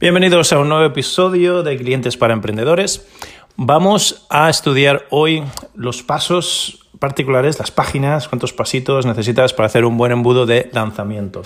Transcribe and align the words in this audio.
Bienvenidos 0.00 0.52
a 0.52 0.58
un 0.58 0.68
nuevo 0.68 0.84
episodio 0.84 1.62
de 1.62 1.78
Clientes 1.78 2.16
para 2.16 2.34
Emprendedores. 2.34 3.06
Vamos 3.54 4.26
a 4.28 4.50
estudiar 4.50 5.06
hoy 5.10 5.44
los 5.76 6.02
pasos 6.02 6.88
particulares, 6.98 7.60
las 7.60 7.70
páginas, 7.70 8.26
cuántos 8.28 8.52
pasitos 8.52 9.06
necesitas 9.06 9.54
para 9.54 9.66
hacer 9.66 9.84
un 9.84 9.96
buen 9.96 10.10
embudo 10.10 10.46
de 10.46 10.68
lanzamiento. 10.72 11.42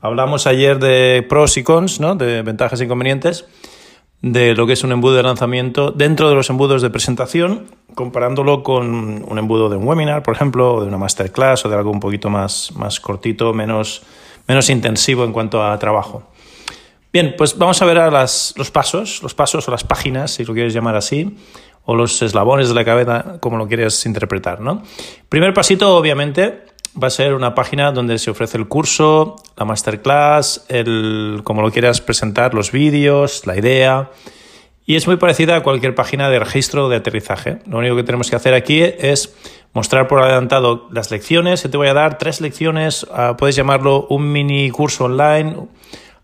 Hablamos 0.00 0.46
ayer 0.46 0.78
de 0.78 1.24
pros 1.28 1.58
y 1.58 1.62
cons, 1.62 2.00
¿no? 2.00 2.14
de 2.14 2.40
ventajas 2.40 2.80
e 2.80 2.84
inconvenientes, 2.84 3.44
de 4.22 4.54
lo 4.54 4.66
que 4.66 4.72
es 4.72 4.84
un 4.84 4.92
embudo 4.92 5.16
de 5.16 5.24
lanzamiento 5.24 5.90
dentro 5.90 6.30
de 6.30 6.34
los 6.34 6.48
embudos 6.48 6.80
de 6.80 6.88
presentación, 6.88 7.66
comparándolo 7.94 8.62
con 8.62 9.22
un 9.30 9.38
embudo 9.38 9.68
de 9.68 9.76
un 9.76 9.86
webinar, 9.86 10.22
por 10.22 10.34
ejemplo, 10.34 10.76
o 10.76 10.80
de 10.80 10.88
una 10.88 10.96
masterclass 10.96 11.66
o 11.66 11.68
de 11.68 11.76
algo 11.76 11.90
un 11.90 12.00
poquito 12.00 12.30
más, 12.30 12.72
más 12.74 13.00
cortito, 13.00 13.52
menos, 13.52 14.02
menos 14.48 14.70
intensivo 14.70 15.24
en 15.24 15.32
cuanto 15.32 15.62
a 15.62 15.78
trabajo. 15.78 16.31
Bien, 17.12 17.34
pues 17.36 17.58
vamos 17.58 17.82
a 17.82 17.84
ver 17.84 17.98
a 17.98 18.10
los 18.10 18.70
pasos, 18.72 19.22
los 19.22 19.34
pasos 19.34 19.68
o 19.68 19.70
las 19.70 19.84
páginas, 19.84 20.30
si 20.30 20.46
lo 20.46 20.54
quieres 20.54 20.72
llamar 20.72 20.96
así, 20.96 21.36
o 21.84 21.94
los 21.94 22.22
eslabones 22.22 22.68
de 22.68 22.74
la 22.74 22.86
cabeza, 22.86 23.36
como 23.40 23.58
lo 23.58 23.68
quieres 23.68 24.06
interpretar, 24.06 24.60
¿no? 24.60 24.82
Primer 25.28 25.52
pasito, 25.52 25.94
obviamente, 25.94 26.62
va 27.00 27.08
a 27.08 27.10
ser 27.10 27.34
una 27.34 27.54
página 27.54 27.92
donde 27.92 28.18
se 28.18 28.30
ofrece 28.30 28.56
el 28.56 28.66
curso, 28.66 29.36
la 29.58 29.66
masterclass, 29.66 30.64
el, 30.68 31.42
como 31.44 31.60
lo 31.60 31.70
quieras 31.70 32.00
presentar, 32.00 32.54
los 32.54 32.72
vídeos, 32.72 33.46
la 33.46 33.58
idea. 33.58 34.10
Y 34.86 34.96
es 34.96 35.06
muy 35.06 35.16
parecida 35.16 35.56
a 35.56 35.62
cualquier 35.62 35.94
página 35.94 36.30
de 36.30 36.38
registro 36.38 36.88
de 36.88 36.96
aterrizaje. 36.96 37.58
Lo 37.66 37.78
único 37.78 37.94
que 37.94 38.04
tenemos 38.04 38.30
que 38.30 38.36
hacer 38.36 38.54
aquí 38.54 38.80
es 38.80 39.34
mostrar 39.74 40.08
por 40.08 40.22
adelantado 40.22 40.88
las 40.90 41.10
lecciones. 41.10 41.62
Yo 41.62 41.68
te 41.68 41.76
voy 41.76 41.88
a 41.88 41.94
dar 41.94 42.16
tres 42.16 42.40
lecciones, 42.40 43.06
ah, 43.12 43.36
puedes 43.36 43.54
llamarlo 43.54 44.06
un 44.08 44.32
mini 44.32 44.70
curso 44.70 45.04
online 45.04 45.68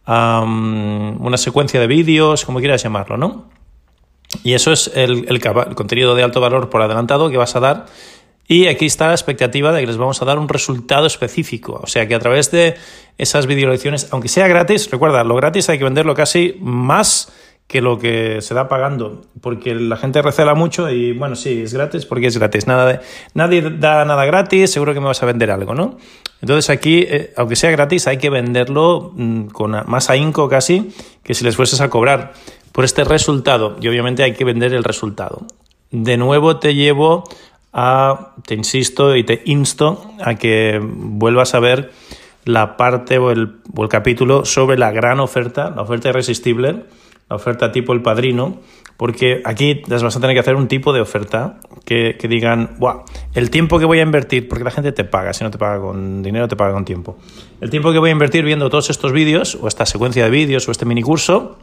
una 0.09 1.37
secuencia 1.37 1.81
de 1.81 1.87
vídeos, 1.87 2.45
como 2.45 2.59
quieras 2.61 2.83
llamarlo, 2.83 3.17
¿no? 3.17 3.47
Y 4.42 4.55
eso 4.55 4.73
es 4.73 4.91
el, 4.95 5.41
contenido 5.75 6.14
de 6.14 6.23
alto 6.23 6.41
valor 6.41 6.70
por 6.70 6.83
adelantado 6.83 7.31
que 7.31 7.37
vas 7.37 7.56
a 7.56 7.61
dar. 7.61 7.87
Y 8.47 8.67
aquí 8.67 8.86
está 8.86 9.09
la 9.09 9.12
expectativa 9.12 9.73
de 9.73 9.81
que 9.81 9.86
les 9.86 9.98
vamos 9.98 10.23
a 10.23 10.25
dar 10.25 10.39
un 10.39 10.48
resultado 10.48 11.06
específico. 11.06 11.81
O 11.83 11.86
sea 11.86 12.09
que 12.09 12.14
a 12.14 12.19
través 12.19 12.51
de 12.51 12.77
esas 13.19 13.47
videolecciones, 13.47 14.09
aunque 14.11 14.29
sea 14.29 14.48
gratis, 14.48 14.91
recuerda, 14.91 15.23
lo 15.25 15.34
gratis 15.34 15.69
hay 15.69 15.77
que 15.77 15.84
venderlo 15.84 16.14
casi 16.14 16.56
más 16.61 17.31
que 17.67 17.83
lo 17.83 17.98
que 17.98 18.41
se 18.41 18.55
da 18.55 18.67
pagando, 18.67 19.27
porque 19.42 19.75
la 19.75 19.98
gente 19.98 20.23
recela 20.23 20.55
mucho 20.55 20.89
y 20.89 21.12
bueno, 21.12 21.36
sí, 21.36 21.62
es 21.62 21.75
gratis 21.75 22.06
porque 22.06 22.29
es 22.29 22.39
gratis. 22.39 22.67
Nada 22.67 22.86
de, 22.86 23.01
nadie 23.34 23.61
da 23.61 24.06
nada 24.06 24.25
gratis, 24.25 24.73
seguro 24.73 24.95
que 24.95 25.01
me 25.01 25.06
vas 25.06 25.23
a 25.23 25.27
vender 25.27 25.51
algo, 25.51 25.75
¿no? 25.75 25.98
Entonces 26.41 26.70
aquí, 26.70 27.00
eh, 27.00 27.33
aunque 27.36 27.56
sea 27.56 27.70
gratis, 27.70 28.06
hay 28.06 28.19
que 28.19 28.31
venderlo 28.31 29.12
mm, 29.14 29.47
con 29.47 29.72
más 29.86 30.11
ahínco 30.11 30.48
casi 30.48 30.91
que 31.22 31.34
si 31.34 31.45
les 31.45 31.56
fueses 31.56 31.80
a 31.80 31.91
cobrar 31.91 32.33
por 32.72 32.84
este 32.84 33.05
resultado. 33.05 33.77
Y 33.80 33.89
obviamente 33.89 34.22
hay 34.22 34.34
que 34.34 34.45
vender 34.45 34.72
el 34.72 34.84
resultado. 34.84 35.47
De 35.90 36.17
nuevo 36.17 36.58
te 36.58 36.74
llevo 36.74 37.24
a, 37.73 38.35
te 38.46 38.55
insisto 38.55 39.17
y 39.17 39.24
te 39.24 39.42
insto 39.45 40.12
a 40.20 40.36
que 40.36 40.80
vuelvas 40.83 41.55
a 41.55 41.61
ver 41.61 41.92
la 42.45 42.77
parte 42.77 43.18
o 43.18 43.30
el, 43.30 43.57
o 43.74 43.83
el 43.83 43.89
capítulo 43.89 44.45
sobre 44.45 44.79
la 44.79 44.91
gran 44.91 45.20
oferta, 45.20 45.70
la 45.70 45.83
oferta 45.83 46.08
irresistible 46.08 46.85
la 47.29 47.36
oferta 47.36 47.73
tipo 47.73 47.92
el 47.92 48.02
padrino, 48.02 48.58
porque 48.98 49.42
aquí 49.45 49.83
les 49.86 50.03
vas 50.03 50.17
a 50.17 50.20
tener 50.20 50.35
que 50.35 50.41
hacer 50.41 50.57
un 50.57 50.67
tipo 50.67 50.92
de 50.92 51.01
oferta 51.01 51.61
que, 51.85 52.19
digan, 52.29 52.75
wow, 52.79 53.05
el 53.33 53.48
tiempo 53.48 53.79
que 53.79 53.85
voy 53.85 54.01
a 54.01 54.03
invertir, 54.03 54.48
porque 54.48 54.64
la 54.64 54.73
gente 54.73 54.91
te 54.91 55.05
paga, 55.05 55.33
si 55.33 55.45
no 55.45 55.53
te 55.53 55.57
paga 55.57 55.81
con 55.81 56.20
dinero, 56.20 56.48
te 56.48 56.57
paga 56.57 56.73
con 56.73 56.85
tiempo. 56.85 57.17
El 57.61 57.70
tiempo 57.70 57.92
que 57.92 58.01
voy 58.01 58.11
a 58.11 58.13
invertir 58.13 58.45
viendo 58.45 58.69
todos 58.69 58.91
estos 58.91 59.13
vídeos, 59.13 59.57
o 59.63 59.69
esta 59.69 59.86
secuencia 59.86 60.25
de 60.25 60.31
vídeos, 60.31 60.67
o 60.67 60.73
este 60.73 60.85
mini 60.85 61.03
curso, 61.03 61.59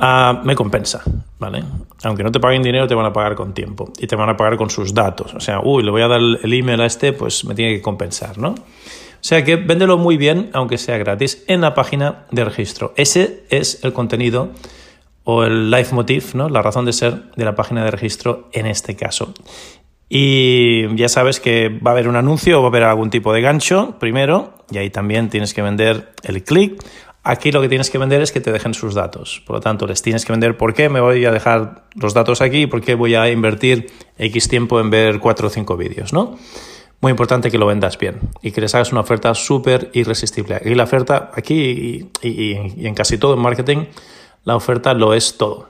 ah, 0.00 0.42
me 0.44 0.56
compensa, 0.56 1.00
¿vale? 1.38 1.62
Aunque 2.02 2.24
no 2.24 2.32
te 2.32 2.40
paguen 2.40 2.64
dinero, 2.64 2.88
te 2.88 2.96
van 2.96 3.06
a 3.06 3.12
pagar 3.12 3.36
con 3.36 3.54
tiempo 3.54 3.92
y 4.00 4.08
te 4.08 4.16
van 4.16 4.28
a 4.30 4.36
pagar 4.36 4.56
con 4.56 4.70
sus 4.70 4.92
datos. 4.92 5.32
O 5.32 5.40
sea, 5.40 5.60
uy, 5.60 5.84
le 5.84 5.92
voy 5.92 6.02
a 6.02 6.08
dar 6.08 6.20
el 6.20 6.52
email 6.52 6.80
a 6.80 6.86
este, 6.86 7.12
pues 7.12 7.44
me 7.44 7.54
tiene 7.54 7.76
que 7.76 7.82
compensar, 7.82 8.36
¿no? 8.36 8.48
O 8.50 8.54
sea 9.20 9.44
que 9.44 9.54
véndelo 9.54 9.96
muy 9.96 10.16
bien, 10.16 10.50
aunque 10.54 10.76
sea 10.76 10.98
gratis, 10.98 11.44
en 11.46 11.60
la 11.60 11.74
página 11.74 12.26
de 12.32 12.44
registro. 12.44 12.94
Ese 12.96 13.44
es 13.48 13.84
el 13.84 13.92
contenido 13.92 14.50
o 15.30 15.44
el 15.44 15.70
leitmotiv, 15.70 16.34
¿no? 16.34 16.48
la 16.48 16.62
razón 16.62 16.86
de 16.86 16.94
ser 16.94 17.30
de 17.36 17.44
la 17.44 17.54
página 17.54 17.84
de 17.84 17.90
registro 17.90 18.48
en 18.52 18.64
este 18.64 18.96
caso. 18.96 19.34
Y 20.08 20.96
ya 20.96 21.10
sabes 21.10 21.38
que 21.38 21.68
va 21.68 21.90
a 21.90 21.92
haber 21.92 22.08
un 22.08 22.16
anuncio 22.16 22.58
o 22.58 22.62
va 22.62 22.68
a 22.68 22.70
haber 22.70 22.84
algún 22.84 23.10
tipo 23.10 23.34
de 23.34 23.42
gancho 23.42 23.96
primero, 24.00 24.54
y 24.70 24.78
ahí 24.78 24.88
también 24.88 25.28
tienes 25.28 25.52
que 25.52 25.60
vender 25.60 26.14
el 26.22 26.42
clic. 26.44 26.82
Aquí 27.24 27.52
lo 27.52 27.60
que 27.60 27.68
tienes 27.68 27.90
que 27.90 27.98
vender 27.98 28.22
es 28.22 28.32
que 28.32 28.40
te 28.40 28.52
dejen 28.52 28.72
sus 28.72 28.94
datos. 28.94 29.42
Por 29.46 29.56
lo 29.56 29.60
tanto, 29.60 29.86
les 29.86 30.00
tienes 30.00 30.24
que 30.24 30.32
vender 30.32 30.56
por 30.56 30.72
qué 30.72 30.88
me 30.88 31.00
voy 31.00 31.22
a 31.26 31.30
dejar 31.30 31.84
los 31.94 32.14
datos 32.14 32.40
aquí 32.40 32.62
y 32.62 32.66
por 32.66 32.80
qué 32.80 32.94
voy 32.94 33.14
a 33.14 33.30
invertir 33.30 33.92
X 34.16 34.48
tiempo 34.48 34.80
en 34.80 34.88
ver 34.88 35.18
cuatro 35.20 35.48
o 35.48 35.50
cinco 35.50 35.76
vídeos, 35.76 36.14
¿no? 36.14 36.38
muy 37.00 37.10
importante 37.10 37.50
que 37.50 37.58
lo 37.58 37.66
vendas 37.66 37.96
bien 37.96 38.18
y 38.42 38.50
que 38.50 38.60
les 38.60 38.74
hagas 38.74 38.90
una 38.90 39.02
oferta 39.02 39.34
súper 39.34 39.90
irresistible. 39.92 40.60
Y 40.64 40.74
la 40.74 40.84
oferta 40.84 41.30
aquí 41.34 42.10
y, 42.22 42.86
en 42.86 42.94
casi 42.94 43.18
todo 43.18 43.34
en 43.34 43.40
marketing, 43.40 43.84
la 44.48 44.56
oferta 44.56 44.94
lo 44.94 45.12
es 45.12 45.36
todo. 45.36 45.68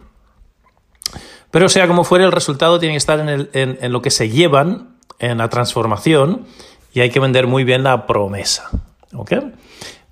Pero 1.51 1.69
sea 1.69 1.89
como 1.89 2.05
fuere, 2.05 2.25
el 2.25 2.31
resultado 2.31 2.79
tiene 2.79 2.95
que 2.95 2.99
estar 2.99 3.19
en, 3.19 3.49
en, 3.53 3.93
lo 3.93 4.01
que 4.03 4.13
se 4.13 4.31
llevan, 4.31 4.99
en 5.19 5.39
la 5.39 5.49
transformación, 5.49 6.47
y 6.93 7.01
hay 7.01 7.11
que 7.11 7.19
vender 7.19 7.49
muy 7.49 7.65
bien 7.65 7.83
la 7.83 8.07
promesa. 8.07 8.71
¿Ok? 9.13 9.33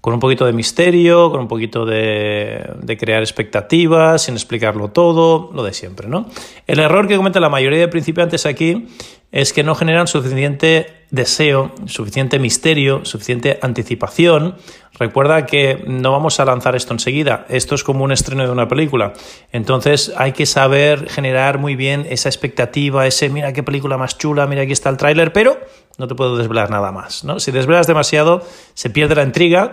Con 0.07 0.15
un 0.15 0.21
poquito 0.21 0.47
de 0.47 0.53
misterio, 0.53 1.33
con 1.33 1.41
un 1.41 1.49
poquito 1.49 1.85
de, 1.85 2.65
de, 2.81 2.97
crear 2.97 3.25
expectativas, 3.25 4.23
sin 4.23 4.35
explicarlo 4.35 4.93
todo, 4.93 5.51
lo 5.53 5.65
de 5.65 5.73
siempre, 5.73 6.07
¿no? 6.07 6.27
El 6.69 6.79
error 6.79 7.09
que 7.09 7.17
cometen 7.17 7.43
la 7.43 7.49
mayoría 7.49 7.81
de 7.81 7.89
principiantes 7.89 8.47
aquí 8.47 8.87
es 9.33 9.53
que 9.53 9.65
no 9.65 9.75
generan 9.75 10.07
suficiente 10.07 11.07
deseo, 11.11 11.73
suficiente 11.87 12.39
misterio, 12.39 13.05
suficiente 13.05 13.59
anticipación. 13.63 14.55
Recuerda 14.97 15.45
que 15.45 15.83
no 15.89 16.13
vamos 16.13 16.39
a 16.39 16.45
lanzar 16.45 16.77
esto 16.77 16.95
enseguida, 16.95 17.45
esto 17.49 17.75
es 17.75 17.83
como 17.83 18.05
un 18.05 18.13
estreno 18.13 18.45
de 18.45 18.51
una 18.51 18.69
película. 18.69 19.13
Entonces 19.51 20.13
hay 20.17 20.35
que 20.35 20.47
saber 20.47 21.09
generar 21.09 21.59
muy 21.59 21.75
bien 21.75 22.07
esa 22.09 22.29
expectativa, 22.29 23.09
ese 23.09 23.29
mira 23.29 23.53
qué 23.53 23.65
película 23.65 23.99
más 23.99 24.17
chula, 24.17 24.47
mira 24.47 24.63
aquí 24.63 24.73
está 24.73 24.89
el 24.89 24.99
tráiler, 24.99 25.33
pero 25.33 25.59
no 25.99 26.07
te 26.07 26.15
puedo 26.15 26.37
desvelar 26.37 26.71
nada 26.71 26.93
más. 26.93 27.25
¿no? 27.25 27.41
Si 27.41 27.51
desvelas 27.51 27.89
demasiado, 27.89 28.47
se 28.75 28.89
pierde 28.89 29.17
la 29.17 29.25
intriga 29.25 29.73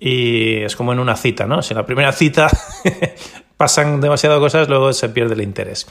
y 0.00 0.56
es 0.62 0.76
como 0.76 0.92
en 0.92 0.98
una 0.98 1.16
cita, 1.16 1.46
¿no? 1.46 1.62
Si 1.62 1.72
en 1.72 1.78
la 1.78 1.86
primera 1.86 2.12
cita 2.12 2.48
pasan 3.56 4.00
demasiadas 4.00 4.38
cosas, 4.38 4.68
luego 4.68 4.92
se 4.92 5.08
pierde 5.08 5.34
el 5.34 5.42
interés. 5.42 5.86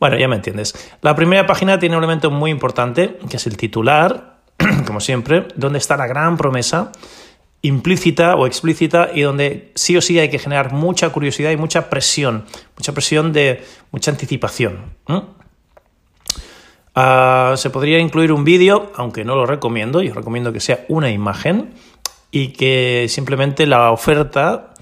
Bueno, 0.00 0.18
ya 0.18 0.28
me 0.28 0.36
entiendes. 0.36 0.74
La 1.00 1.14
primera 1.14 1.46
página 1.46 1.78
tiene 1.78 1.96
un 1.96 2.02
elemento 2.02 2.30
muy 2.30 2.50
importante, 2.50 3.18
que 3.28 3.36
es 3.36 3.46
el 3.46 3.56
titular, 3.56 4.38
como 4.86 5.00
siempre, 5.00 5.46
donde 5.54 5.78
está 5.78 5.96
la 5.96 6.06
gran 6.06 6.36
promesa 6.36 6.92
implícita 7.64 8.36
o 8.36 8.46
explícita 8.46 9.08
y 9.14 9.22
donde 9.22 9.72
sí 9.74 9.96
o 9.96 10.02
sí 10.02 10.18
hay 10.18 10.28
que 10.28 10.38
generar 10.38 10.72
mucha 10.72 11.08
curiosidad 11.08 11.50
y 11.50 11.56
mucha 11.56 11.88
presión, 11.88 12.44
mucha 12.76 12.92
presión 12.92 13.32
de 13.32 13.64
mucha 13.90 14.10
anticipación. 14.10 14.96
Ah, 16.94 17.54
se 17.56 17.70
podría 17.70 17.98
incluir 17.98 18.32
un 18.32 18.44
vídeo, 18.44 18.92
aunque 18.96 19.24
no 19.24 19.34
lo 19.34 19.46
recomiendo, 19.46 20.02
yo 20.02 20.12
recomiendo 20.12 20.52
que 20.52 20.60
sea 20.60 20.84
una 20.88 21.10
imagen 21.10 21.72
y 22.34 22.48
que 22.48 23.06
simplemente 23.08 23.64
la 23.64 23.92
oferta, 23.92 24.74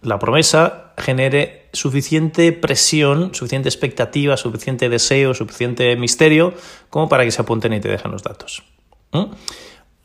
la 0.00 0.18
promesa, 0.18 0.94
genere 0.96 1.68
suficiente 1.74 2.50
presión, 2.52 3.34
suficiente 3.34 3.68
expectativa, 3.68 4.38
suficiente 4.38 4.88
deseo, 4.88 5.34
suficiente 5.34 5.96
misterio 5.96 6.54
como 6.88 7.10
para 7.10 7.24
que 7.24 7.30
se 7.30 7.42
apunten 7.42 7.74
y 7.74 7.80
te 7.80 7.90
dejen 7.90 8.10
los 8.10 8.22
datos. 8.22 8.62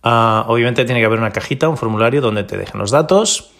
Ah, 0.04 0.44
obviamente 0.50 0.84
tiene 0.84 1.00
que 1.00 1.06
haber 1.06 1.20
una 1.20 1.32
cajita, 1.32 1.70
un 1.70 1.78
formulario 1.78 2.20
donde 2.20 2.44
te 2.44 2.58
dejen 2.58 2.82
los 2.82 2.92
datos. 2.92 3.52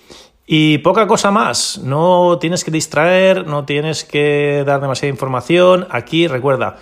Y 0.46 0.80
poca 0.80 1.08
cosa 1.08 1.32
más, 1.32 1.78
no 1.78 2.40
tienes 2.42 2.66
que 2.66 2.72
distraer, 2.72 3.48
no 3.48 3.64
tienes 3.64 4.04
que 4.04 4.66
dar 4.68 4.82
demasiada 4.82 5.12
información. 5.12 5.88
Aquí 5.92 6.28
recuerda, 6.28 6.76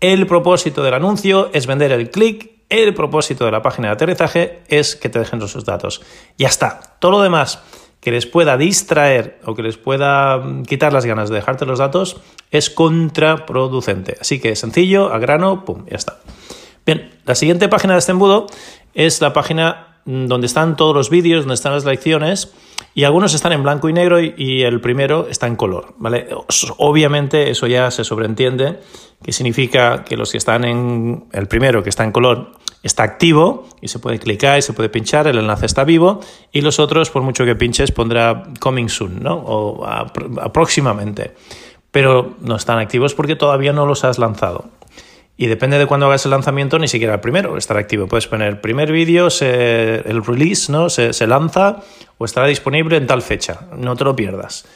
el 0.00 0.26
propósito 0.26 0.82
del 0.82 0.94
anuncio 0.94 1.48
es 1.52 1.68
vender 1.68 1.92
el 1.92 2.10
clic 2.10 2.51
El 2.72 2.94
propósito 2.94 3.44
de 3.44 3.50
la 3.50 3.60
página 3.60 3.88
de 3.88 3.92
aterrizaje 3.92 4.62
es 4.66 4.96
que 4.96 5.10
te 5.10 5.18
dejen 5.18 5.46
sus 5.46 5.66
datos. 5.66 6.00
Ya 6.38 6.48
está. 6.48 6.96
Todo 7.00 7.12
lo 7.12 7.20
demás 7.20 7.62
que 8.00 8.10
les 8.10 8.24
pueda 8.24 8.56
distraer 8.56 9.38
o 9.44 9.54
que 9.54 9.62
les 9.62 9.76
pueda 9.76 10.38
mm, 10.38 10.62
quitar 10.62 10.90
las 10.90 11.04
ganas 11.04 11.28
de 11.28 11.34
dejarte 11.34 11.66
los 11.66 11.80
datos 11.80 12.22
es 12.50 12.70
contraproducente. 12.70 14.16
Así 14.18 14.40
que 14.40 14.56
sencillo, 14.56 15.12
a 15.12 15.18
grano, 15.18 15.66
pum, 15.66 15.84
ya 15.84 15.96
está. 15.96 16.20
Bien, 16.86 17.10
la 17.26 17.34
siguiente 17.34 17.68
página 17.68 17.92
de 17.92 17.98
este 17.98 18.12
embudo 18.12 18.46
es 18.94 19.20
la 19.20 19.34
página 19.34 19.91
donde 20.04 20.46
están 20.46 20.76
todos 20.76 20.94
los 20.94 21.10
vídeos, 21.10 21.42
donde 21.42 21.54
están 21.54 21.72
las 21.72 21.84
lecciones 21.84 22.52
y 22.94 23.04
algunos 23.04 23.34
están 23.34 23.52
en 23.52 23.62
blanco 23.62 23.88
y 23.88 23.92
negro 23.92 24.20
y, 24.20 24.62
el 24.62 24.80
primero 24.80 25.28
está 25.28 25.46
en 25.46 25.56
color, 25.56 25.94
¿vale? 25.98 26.28
Obviamente 26.78 27.50
eso 27.50 27.66
ya 27.66 27.90
se 27.90 28.04
sobreentiende, 28.04 28.80
que 29.22 29.32
significa 29.32 30.04
que 30.04 30.16
los 30.16 30.32
que 30.32 30.38
están 30.38 30.64
en 30.64 31.24
el 31.32 31.46
primero, 31.46 31.82
que 31.82 31.88
está 31.88 32.04
en 32.04 32.12
color, 32.12 32.52
está 32.82 33.04
activo 33.04 33.68
y 33.80 33.88
se 33.88 33.98
puede 33.98 34.18
clicar 34.18 34.58
y 34.58 34.62
se 34.62 34.72
puede 34.72 34.88
pinchar, 34.88 35.26
el 35.26 35.38
enlace 35.38 35.66
está 35.66 35.84
vivo 35.84 36.20
y 36.50 36.60
los 36.60 36.78
otros, 36.78 37.10
por 37.10 37.22
mucho 37.22 37.44
que 37.44 37.54
pinches, 37.54 37.92
pondrá 37.92 38.44
coming 38.60 38.88
soon, 38.88 39.22
¿no? 39.22 39.36
O 39.36 39.86
próximamente. 40.52 41.34
Pero 41.90 42.34
no 42.40 42.56
están 42.56 42.78
activos 42.78 43.14
porque 43.14 43.36
todavía 43.36 43.72
no 43.72 43.86
los 43.86 44.04
has 44.04 44.18
lanzado. 44.18 44.64
Y 45.36 45.46
depende 45.46 45.78
de 45.78 45.86
cuándo 45.86 46.06
hagas 46.06 46.24
el 46.24 46.30
lanzamiento, 46.30 46.78
ni 46.78 46.88
siquiera 46.88 47.14
el 47.14 47.20
primero 47.20 47.56
estará 47.56 47.80
activo. 47.80 48.06
Puedes 48.06 48.26
poner 48.26 48.60
primer 48.60 48.92
vídeo, 48.92 49.28
el 49.40 50.24
release, 50.24 50.70
¿no? 50.70 50.90
Se, 50.90 51.12
se, 51.12 51.26
lanza 51.26 51.78
o 52.18 52.24
estará 52.24 52.46
disponible 52.46 52.96
en 52.96 53.06
tal 53.06 53.22
fecha. 53.22 53.66
No 53.76 53.96
te 53.96 54.04
lo 54.04 54.14
pierdas. 54.14 54.66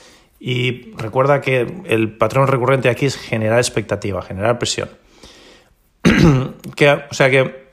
Y 0.40 0.92
recuerda 0.96 1.40
que 1.40 1.82
el 1.86 2.16
patrón 2.16 2.48
recurrente 2.48 2.88
aquí 2.88 3.06
es 3.06 3.16
generar 3.16 3.58
expectativa, 3.58 4.22
generar 4.22 4.58
presión. 4.58 4.88
que, 6.76 6.90
o 6.90 7.14
sea 7.14 7.30
que 7.30 7.65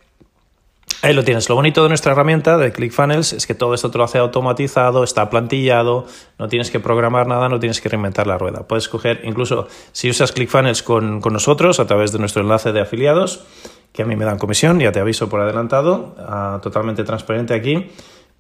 Ahí 1.03 1.13
lo 1.13 1.25
tienes. 1.25 1.49
Lo 1.49 1.55
bonito 1.55 1.83
de 1.83 1.89
nuestra 1.89 2.13
herramienta 2.13 2.57
de 2.57 2.71
ClickFunnels 2.71 3.33
es 3.33 3.45
que 3.45 3.53
todo 3.53 3.73
esto 3.73 3.91
te 3.91 3.97
lo 3.97 4.05
hace 4.05 4.19
automatizado, 4.19 5.03
está 5.03 5.29
plantillado, 5.29 6.05
no 6.39 6.47
tienes 6.47 6.71
que 6.71 6.79
programar 6.79 7.27
nada, 7.27 7.49
no 7.49 7.59
tienes 7.59 7.81
que 7.81 7.89
reinventar 7.89 8.25
la 8.25 8.37
rueda. 8.37 8.69
Puedes 8.69 8.87
coger, 8.87 9.19
incluso 9.25 9.67
si 9.91 10.09
usas 10.09 10.31
ClickFunnels 10.31 10.81
con, 10.81 11.19
con 11.19 11.33
nosotros 11.33 11.81
a 11.81 11.87
través 11.87 12.13
de 12.13 12.19
nuestro 12.19 12.41
enlace 12.41 12.71
de 12.71 12.79
afiliados, 12.79 13.43
que 13.91 14.03
a 14.03 14.05
mí 14.05 14.15
me 14.15 14.23
dan 14.23 14.37
comisión, 14.37 14.79
ya 14.79 14.93
te 14.93 15.01
aviso 15.01 15.27
por 15.27 15.41
adelantado, 15.41 16.15
ah, 16.19 16.61
totalmente 16.63 17.03
transparente 17.03 17.53
aquí. 17.53 17.91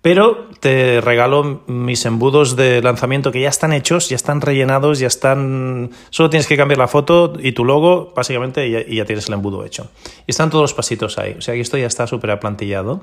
Pero 0.03 0.49
te 0.59 0.99
regalo 0.99 1.63
mis 1.65 2.05
embudos 2.05 2.57
de 2.57 2.81
lanzamiento 2.81 3.31
que 3.31 3.39
ya 3.39 3.47
están 3.47 3.71
hechos, 3.71 4.09
ya 4.09 4.17
están 4.17 4.41
rellenados, 4.41 4.99
ya 4.99 5.07
están. 5.07 5.91
Solo 6.09 6.29
tienes 6.29 6.45
que 6.45 6.57
cambiar 6.57 6.77
la 6.77 6.89
foto 6.89 7.31
y 7.41 7.53
tu 7.53 7.63
logo, 7.63 8.11
básicamente, 8.13 8.67
y 8.67 8.95
ya, 8.97 9.05
tienes 9.05 9.29
el 9.29 9.35
embudo 9.35 9.63
hecho. 9.63 9.89
Y 10.27 10.31
están 10.31 10.49
todos 10.49 10.63
los 10.63 10.73
pasitos 10.73 11.17
ahí. 11.17 11.35
O 11.37 11.41
sea 11.41 11.53
que 11.53 11.61
esto 11.61 11.77
ya 11.77 11.87
está 11.87 12.05
súper 12.05 12.31
aplantillado 12.31 12.99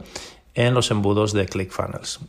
en 0.54 0.74
los 0.74 0.90
embudos 0.90 1.32
de 1.32 1.46
ClickFunnels. 1.46 2.20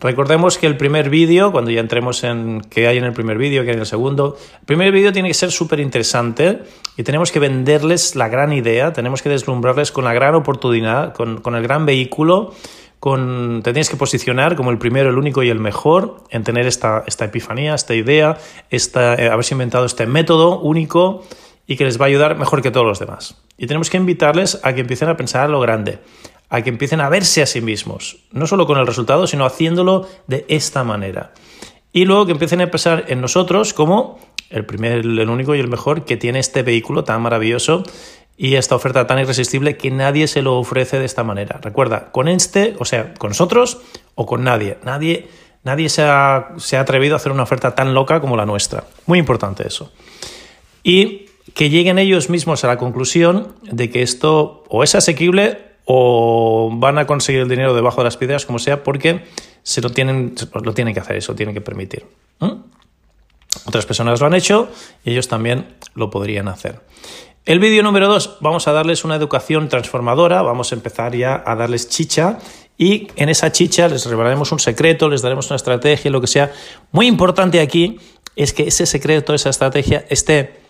Recordemos 0.00 0.56
que 0.56 0.66
el 0.66 0.78
primer 0.78 1.10
vídeo, 1.10 1.52
cuando 1.52 1.70
ya 1.70 1.80
entremos 1.80 2.24
en 2.24 2.62
qué 2.62 2.88
hay 2.88 2.96
en 2.96 3.04
el 3.04 3.12
primer 3.12 3.36
vídeo, 3.36 3.62
qué 3.62 3.70
hay 3.70 3.74
en 3.74 3.80
el 3.80 3.86
segundo, 3.86 4.38
el 4.60 4.64
primer 4.64 4.90
vídeo 4.90 5.12
tiene 5.12 5.28
que 5.28 5.34
ser 5.34 5.50
súper 5.50 5.80
interesante 5.80 6.62
y 6.96 7.02
tenemos 7.02 7.30
que 7.30 7.40
venderles 7.40 8.16
la 8.16 8.28
gran 8.28 8.54
idea, 8.54 8.94
tenemos 8.94 9.20
que 9.20 9.28
deslumbrarles 9.28 9.92
con 9.92 10.04
la 10.04 10.14
gran 10.14 10.34
oportunidad, 10.34 11.12
con, 11.12 11.42
con 11.42 11.56
el 11.56 11.62
gran 11.62 11.84
vehículo 11.84 12.54
te 13.02 13.72
tienes 13.72 13.90
que 13.90 13.96
posicionar 13.96 14.54
como 14.54 14.70
el 14.70 14.78
primero, 14.78 15.10
el 15.10 15.18
único 15.18 15.42
y 15.42 15.50
el 15.50 15.58
mejor 15.58 16.22
en 16.30 16.44
tener 16.44 16.68
esta, 16.68 17.02
esta 17.04 17.24
epifanía, 17.24 17.74
esta 17.74 17.96
idea, 17.96 18.38
esta, 18.70 19.14
eh, 19.16 19.28
haberse 19.28 19.54
inventado 19.54 19.84
este 19.84 20.06
método 20.06 20.60
único 20.60 21.24
y 21.66 21.76
que 21.76 21.84
les 21.84 22.00
va 22.00 22.04
a 22.04 22.08
ayudar 22.08 22.38
mejor 22.38 22.62
que 22.62 22.70
todos 22.70 22.86
los 22.86 23.00
demás. 23.00 23.42
Y 23.58 23.66
tenemos 23.66 23.90
que 23.90 23.96
invitarles 23.96 24.60
a 24.62 24.72
que 24.72 24.82
empiecen 24.82 25.08
a 25.08 25.16
pensar 25.16 25.46
a 25.46 25.48
lo 25.48 25.58
grande, 25.58 25.98
a 26.48 26.62
que 26.62 26.70
empiecen 26.70 27.00
a 27.00 27.08
verse 27.08 27.42
a 27.42 27.46
sí 27.46 27.60
mismos, 27.60 28.18
no 28.30 28.46
solo 28.46 28.68
con 28.68 28.78
el 28.78 28.86
resultado, 28.86 29.26
sino 29.26 29.46
haciéndolo 29.46 30.06
de 30.28 30.44
esta 30.48 30.84
manera. 30.84 31.32
Y 31.92 32.04
luego 32.04 32.26
que 32.26 32.32
empiecen 32.32 32.60
a 32.60 32.70
pensar 32.70 33.06
en 33.08 33.20
nosotros 33.20 33.74
como 33.74 34.20
el 34.48 34.64
primer, 34.64 34.98
el 34.98 35.28
único 35.28 35.56
y 35.56 35.60
el 35.60 35.66
mejor 35.66 36.04
que 36.04 36.16
tiene 36.16 36.38
este 36.38 36.62
vehículo 36.62 37.02
tan 37.02 37.20
maravilloso 37.20 37.82
y 38.42 38.56
esta 38.56 38.74
oferta 38.74 39.06
tan 39.06 39.20
irresistible 39.20 39.76
que 39.76 39.92
nadie 39.92 40.26
se 40.26 40.42
lo 40.42 40.58
ofrece 40.58 40.98
de 40.98 41.04
esta 41.04 41.22
manera. 41.22 41.60
Recuerda, 41.62 42.10
con 42.10 42.26
este, 42.26 42.74
o 42.80 42.84
sea, 42.84 43.14
con 43.14 43.28
nosotros 43.28 43.78
o 44.16 44.26
con 44.26 44.42
nadie. 44.42 44.78
Nadie, 44.82 45.28
nadie 45.62 45.88
se, 45.88 46.02
ha, 46.02 46.48
se 46.56 46.76
ha 46.76 46.80
atrevido 46.80 47.14
a 47.14 47.18
hacer 47.18 47.30
una 47.30 47.44
oferta 47.44 47.76
tan 47.76 47.94
loca 47.94 48.20
como 48.20 48.36
la 48.36 48.44
nuestra. 48.44 48.82
Muy 49.06 49.20
importante 49.20 49.64
eso. 49.64 49.92
Y 50.82 51.26
que 51.54 51.70
lleguen 51.70 52.00
ellos 52.00 52.30
mismos 52.30 52.64
a 52.64 52.66
la 52.66 52.78
conclusión 52.78 53.54
de 53.62 53.90
que 53.90 54.02
esto 54.02 54.64
o 54.68 54.82
es 54.82 54.96
asequible 54.96 55.58
o 55.84 56.68
van 56.74 56.98
a 56.98 57.06
conseguir 57.06 57.42
el 57.42 57.48
dinero 57.48 57.76
debajo 57.76 58.00
de 58.00 58.06
las 58.06 58.16
piedras, 58.16 58.44
como 58.44 58.58
sea, 58.58 58.82
porque 58.82 59.24
se 59.62 59.80
lo 59.80 59.90
tienen, 59.90 60.34
lo 60.64 60.74
tienen 60.74 60.94
que 60.94 61.00
hacer, 61.00 61.14
eso 61.14 61.36
tienen 61.36 61.54
que 61.54 61.60
permitir. 61.60 62.06
Otras 63.66 63.86
personas 63.86 64.20
lo 64.20 64.26
han 64.26 64.34
hecho 64.34 64.68
y 65.04 65.12
ellos 65.12 65.28
también 65.28 65.76
lo 65.94 66.10
podrían 66.10 66.48
hacer. 66.48 66.80
El 67.44 67.58
vídeo 67.58 67.82
número 67.82 68.06
2, 68.06 68.36
vamos 68.40 68.68
a 68.68 68.72
darles 68.72 69.04
una 69.04 69.16
educación 69.16 69.68
transformadora, 69.68 70.42
vamos 70.42 70.70
a 70.70 70.76
empezar 70.76 71.16
ya 71.16 71.42
a 71.44 71.56
darles 71.56 71.88
chicha 71.88 72.38
y 72.78 73.08
en 73.16 73.28
esa 73.30 73.50
chicha 73.50 73.88
les 73.88 74.06
revelaremos 74.06 74.52
un 74.52 74.60
secreto, 74.60 75.08
les 75.08 75.22
daremos 75.22 75.50
una 75.50 75.56
estrategia, 75.56 76.08
lo 76.12 76.20
que 76.20 76.28
sea. 76.28 76.52
Muy 76.92 77.08
importante 77.08 77.58
aquí 77.58 77.98
es 78.36 78.52
que 78.52 78.68
ese 78.68 78.86
secreto, 78.86 79.34
esa 79.34 79.50
estrategia 79.50 80.04
esté 80.08 80.60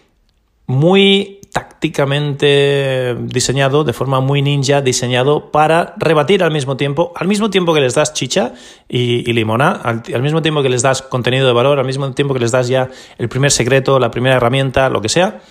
muy 0.66 1.40
tácticamente 1.52 3.16
diseñado, 3.20 3.84
de 3.84 3.92
forma 3.92 4.20
muy 4.20 4.40
ninja, 4.40 4.80
diseñado 4.80 5.50
para 5.50 5.92
rebatir 5.98 6.42
al 6.42 6.52
mismo 6.52 6.78
tiempo, 6.78 7.12
al 7.14 7.28
mismo 7.28 7.50
tiempo 7.50 7.74
que 7.74 7.82
les 7.82 7.94
das 7.94 8.14
chicha 8.14 8.54
y, 8.88 9.30
limona, 9.34 9.72
al, 9.72 10.02
al, 10.14 10.22
mismo 10.22 10.40
tiempo 10.40 10.62
que 10.62 10.70
les 10.70 10.80
das 10.80 11.02
contenido 11.02 11.46
de 11.46 11.52
valor, 11.52 11.78
al 11.78 11.84
mismo 11.84 12.10
tiempo 12.12 12.32
que 12.32 12.40
les 12.40 12.50
das 12.50 12.68
ya 12.68 12.88
el 13.18 13.28
primer 13.28 13.50
secreto, 13.50 13.98
la 13.98 14.10
primera 14.10 14.36
herramienta, 14.36 14.88
lo 14.88 15.02
que 15.02 15.10
sea, 15.10 15.42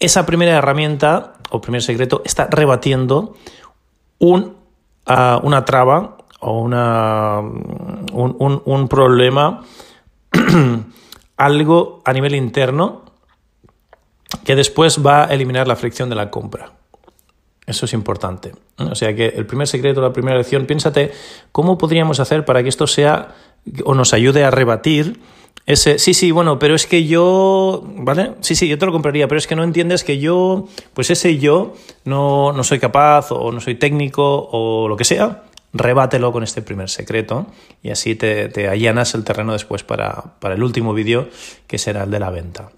esa 0.00 0.26
primera 0.26 0.56
herramienta 0.56 1.34
o 1.50 1.60
primer 1.60 1.82
secreto 1.82 2.22
está 2.24 2.46
rebatiendo 2.46 3.34
un, 4.18 4.56
ah, 5.06 5.40
una 5.42 5.64
traba 5.64 6.18
o 6.40 6.60
una, 6.60 7.40
un, 7.40 8.62
un 8.64 8.88
problema, 8.88 9.64
algo 11.36 12.02
a 12.04 12.12
nivel 12.12 12.34
interno 12.34 13.02
que 14.44 14.54
después 14.54 15.04
va 15.04 15.24
a 15.24 15.34
eliminar 15.34 15.66
la 15.66 15.76
fricción 15.76 16.08
de 16.08 16.14
la 16.14 16.30
compra. 16.30 16.72
Eso 17.66 17.84
es 17.84 17.92
importante. 17.92 18.52
O 18.78 18.94
sea 18.94 19.14
que 19.14 19.28
el 19.28 19.46
primer 19.46 19.66
secreto, 19.66 20.00
la 20.00 20.12
primera 20.12 20.38
lección, 20.38 20.64
piénsate 20.64 21.12
cómo 21.52 21.76
podríamos 21.76 22.18
hacer 22.18 22.44
para 22.44 22.62
que 22.62 22.70
esto 22.70 22.86
sea 22.86 23.34
o 23.84 23.94
nos 23.94 24.14
ayude 24.14 24.44
a 24.44 24.50
rebatir 24.50 25.20
ese, 25.66 25.98
sí, 25.98 26.14
sí, 26.14 26.30
bueno, 26.30 26.58
pero 26.58 26.74
es 26.74 26.86
que 26.86 27.06
yo, 27.06 27.84
¿vale? 27.96 28.32
Sí, 28.40 28.54
sí, 28.54 28.68
yo 28.68 28.78
te 28.78 28.86
lo 28.86 28.92
compraría, 28.92 29.28
pero 29.28 29.38
es 29.38 29.46
que 29.46 29.54
no 29.54 29.64
entiendes 29.64 30.02
que 30.02 30.18
yo, 30.18 30.66
pues 30.94 31.10
ese 31.10 31.38
yo, 31.38 31.74
no, 32.04 32.52
no 32.52 32.64
soy 32.64 32.78
capaz 32.78 33.30
o 33.32 33.52
no 33.52 33.60
soy 33.60 33.74
técnico 33.74 34.48
o 34.50 34.88
lo 34.88 34.96
que 34.96 35.04
sea, 35.04 35.42
rebátelo 35.72 36.32
con 36.32 36.42
este 36.42 36.62
primer 36.62 36.88
secreto 36.88 37.46
y 37.82 37.90
así 37.90 38.14
te, 38.14 38.48
te 38.48 38.68
allanas 38.68 39.14
el 39.14 39.24
terreno 39.24 39.52
después 39.52 39.82
para, 39.82 40.36
para 40.40 40.54
el 40.54 40.62
último 40.62 40.94
vídeo 40.94 41.28
que 41.66 41.78
será 41.78 42.04
el 42.04 42.10
de 42.10 42.20
la 42.20 42.30
venta. 42.30 42.70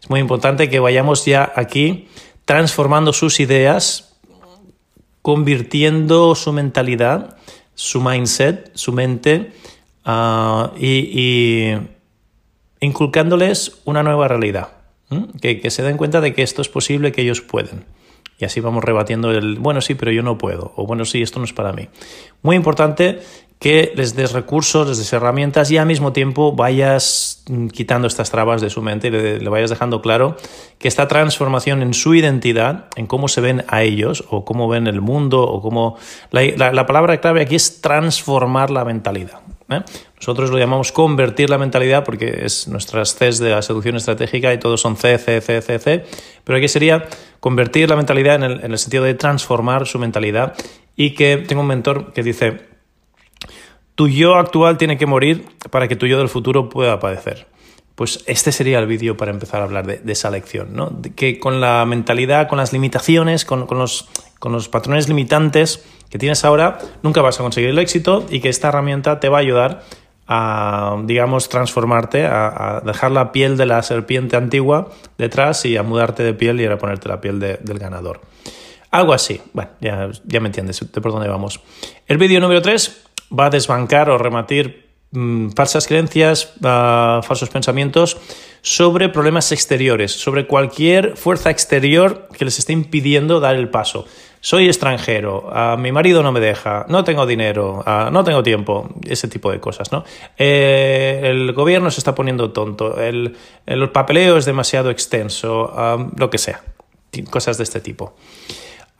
Es 0.00 0.08
muy 0.08 0.20
importante 0.20 0.70
que 0.70 0.80
vayamos 0.80 1.24
ya 1.26 1.52
aquí 1.54 2.08
transformando 2.44 3.12
sus 3.12 3.40
ideas, 3.40 4.16
convirtiendo 5.20 6.34
su 6.34 6.52
mentalidad, 6.52 7.36
su 7.74 8.00
mindset, 8.00 8.70
su 8.74 8.92
mente 8.92 9.52
ah, 10.04 10.72
y 10.78 11.74
inculcándoles 12.82 13.80
una 13.84 14.02
nueva 14.02 14.28
realidad, 14.28 14.68
que, 15.40 15.70
se 15.70 15.82
den 15.82 15.96
cuenta 15.96 16.20
de 16.20 16.34
que 16.34 16.42
esto 16.42 16.60
es 16.60 16.68
posible, 16.68 17.12
que 17.12 17.22
ellos 17.22 17.40
pueden. 17.40 17.84
Y 18.38 18.44
así 18.44 18.60
vamos 18.60 18.82
rebatiendo 18.82 19.30
el, 19.30 19.58
bueno, 19.60 19.80
sí, 19.80 19.94
pero 19.94 20.10
yo 20.10 20.22
no 20.22 20.36
puedo, 20.36 20.72
o 20.74 20.84
bueno, 20.84 21.04
sí, 21.04 21.22
esto 21.22 21.38
no 21.38 21.44
es 21.44 21.52
para 21.52 21.72
mí. 21.72 21.88
Muy 22.42 22.56
importante 22.56 23.20
que 23.60 23.92
les 23.94 24.16
des 24.16 24.32
recursos, 24.32 24.88
les 24.88 24.98
des 24.98 25.12
herramientas 25.12 25.70
y 25.70 25.78
al 25.78 25.86
mismo 25.86 26.12
tiempo 26.12 26.52
vayas 26.52 27.44
mm, 27.48 27.68
quitando 27.68 28.08
estas 28.08 28.32
trabas 28.32 28.60
de 28.60 28.68
su 28.68 28.82
mente 28.82 29.06
y 29.06 29.10
le, 29.12 29.48
vayas 29.48 29.70
dejando 29.70 30.02
claro 30.02 30.36
que 30.78 30.88
esta 30.88 31.06
transformación 31.06 31.82
en 31.82 31.94
su 31.94 32.16
identidad, 32.16 32.86
en 32.96 33.06
cómo 33.06 33.28
se 33.28 33.40
ven 33.40 33.64
a 33.68 33.82
ellos 33.82 34.24
o 34.30 34.44
cómo 34.44 34.66
ven 34.66 34.88
el 34.88 35.00
mundo 35.00 35.42
o 35.42 35.62
cómo... 35.62 35.96
la 36.32 36.86
palabra 36.86 37.20
clave 37.20 37.42
aquí 37.42 37.54
es 37.54 37.80
transformar 37.80 38.72
la 38.72 38.84
mentalidad. 38.84 39.42
¿Eh? 39.72 39.82
Nosotros 40.16 40.50
lo 40.50 40.58
llamamos 40.58 40.92
convertir 40.92 41.50
la 41.50 41.58
mentalidad 41.58 42.04
porque 42.04 42.44
es 42.44 42.68
nuestras 42.68 43.14
Cs 43.14 43.38
de 43.38 43.50
la 43.50 43.62
seducción 43.62 43.96
estratégica 43.96 44.52
y 44.52 44.58
todos 44.58 44.80
son 44.80 44.96
C, 44.96 45.18
C, 45.18 45.40
C, 45.40 45.62
C, 45.62 45.78
C. 45.78 46.04
Pero 46.44 46.58
aquí 46.58 46.68
sería 46.68 47.06
convertir 47.40 47.90
la 47.90 47.96
mentalidad 47.96 48.36
en 48.36 48.42
el, 48.44 48.64
en 48.64 48.72
el 48.72 48.78
sentido 48.78 49.04
de 49.04 49.14
transformar 49.14 49.86
su 49.86 49.98
mentalidad 49.98 50.54
y 50.96 51.14
que 51.14 51.38
tengo 51.38 51.62
un 51.62 51.68
mentor 51.68 52.12
que 52.12 52.22
dice, 52.22 52.60
tu 53.94 54.08
yo 54.08 54.36
actual 54.36 54.78
tiene 54.78 54.98
que 54.98 55.06
morir 55.06 55.46
para 55.70 55.88
que 55.88 55.96
tu 55.96 56.06
yo 56.06 56.18
del 56.18 56.28
futuro 56.28 56.68
pueda 56.68 56.92
aparecer. 56.92 57.46
Pues 58.02 58.24
este 58.26 58.50
sería 58.50 58.80
el 58.80 58.88
vídeo 58.88 59.16
para 59.16 59.30
empezar 59.30 59.60
a 59.60 59.62
hablar 59.62 59.86
de, 59.86 60.12
esa 60.12 60.28
lección, 60.28 60.74
¿no? 60.74 60.90
que 61.14 61.38
con 61.38 61.60
la 61.60 61.84
mentalidad, 61.84 62.48
con 62.48 62.58
las 62.58 62.72
limitaciones, 62.72 63.44
con, 63.44 63.68
los, 63.70 64.08
patrones 64.72 65.06
limitantes 65.06 65.84
que 66.10 66.18
tienes 66.18 66.44
ahora, 66.44 66.80
nunca 67.04 67.22
vas 67.22 67.38
a 67.38 67.44
conseguir 67.44 67.70
el 67.70 67.78
éxito 67.78 68.26
y 68.28 68.40
que 68.40 68.48
esta 68.48 68.70
herramienta 68.70 69.20
te 69.20 69.28
va 69.28 69.36
a 69.36 69.40
ayudar 69.40 69.84
a, 70.26 70.96
digamos, 71.04 71.48
transformarte, 71.48 72.26
a, 72.26 72.82
dejar 72.84 73.12
la 73.12 73.30
piel 73.30 73.56
de 73.56 73.66
la 73.66 73.80
serpiente 73.84 74.34
antigua 74.34 74.90
detrás 75.16 75.64
y 75.64 75.76
a 75.76 75.84
mudarte 75.84 76.24
de 76.24 76.34
piel 76.34 76.60
y 76.60 76.66
a 76.66 76.76
ponerte 76.78 77.08
la 77.08 77.20
piel 77.20 77.38
del 77.38 77.78
ganador. 77.78 78.20
Algo 78.90 79.12
así. 79.12 79.40
Bueno, 79.52 79.70
ya, 79.80 80.10
ya 80.24 80.40
me 80.40 80.48
entiendes 80.48 80.80
de 80.92 81.00
por 81.00 81.12
dónde 81.12 81.28
vamos. 81.28 81.60
El 82.08 82.18
vídeo 82.18 82.40
número 82.40 82.62
3 82.62 83.04
va 83.38 83.46
a 83.46 83.50
desbancar 83.50 84.10
o 84.10 84.18
rematir 84.18 84.91
mm, 85.12 85.50
falsas 85.50 85.86
creencias, 85.86 86.54
uh, 86.60 87.22
falsos 87.22 87.48
pensamientos 87.48 88.18
sobre 88.62 89.08
problemas 89.08 89.50
exteriores, 89.52 90.12
sobre 90.12 90.46
cualquier 90.46 91.16
fuerza 91.16 91.50
exterior 91.50 92.28
que 92.36 92.44
les 92.44 92.58
esté 92.58 92.72
impidiendo 92.72 93.40
dar 93.40 93.56
el 93.56 93.68
paso. 93.68 94.06
Soy 94.40 94.66
extranjero, 94.66 95.48
uh, 95.48 95.78
mi 95.78 95.92
marido 95.92 96.22
no 96.22 96.32
me 96.32 96.40
deja, 96.40 96.84
no 96.88 97.04
tengo 97.04 97.26
dinero, 97.26 97.84
uh, 97.86 98.10
no 98.10 98.24
tengo 98.24 98.42
tiempo, 98.42 98.88
ese 99.08 99.28
tipo 99.28 99.52
de 99.52 99.60
cosas, 99.60 99.92
¿no? 99.92 100.04
Eh, 100.36 101.20
el 101.24 101.52
gobierno 101.52 101.90
se 101.92 102.00
está 102.00 102.14
poniendo 102.14 102.50
tonto, 102.50 103.00
el 103.00 103.36
papeleo 103.92 104.36
es 104.36 104.44
demasiado 104.44 104.90
extenso, 104.90 106.10
lo 106.16 106.28
que 106.28 106.38
sea, 106.38 106.62
cosas 107.30 107.58
de 107.58 107.64
este 107.64 107.80
tipo. 107.80 108.16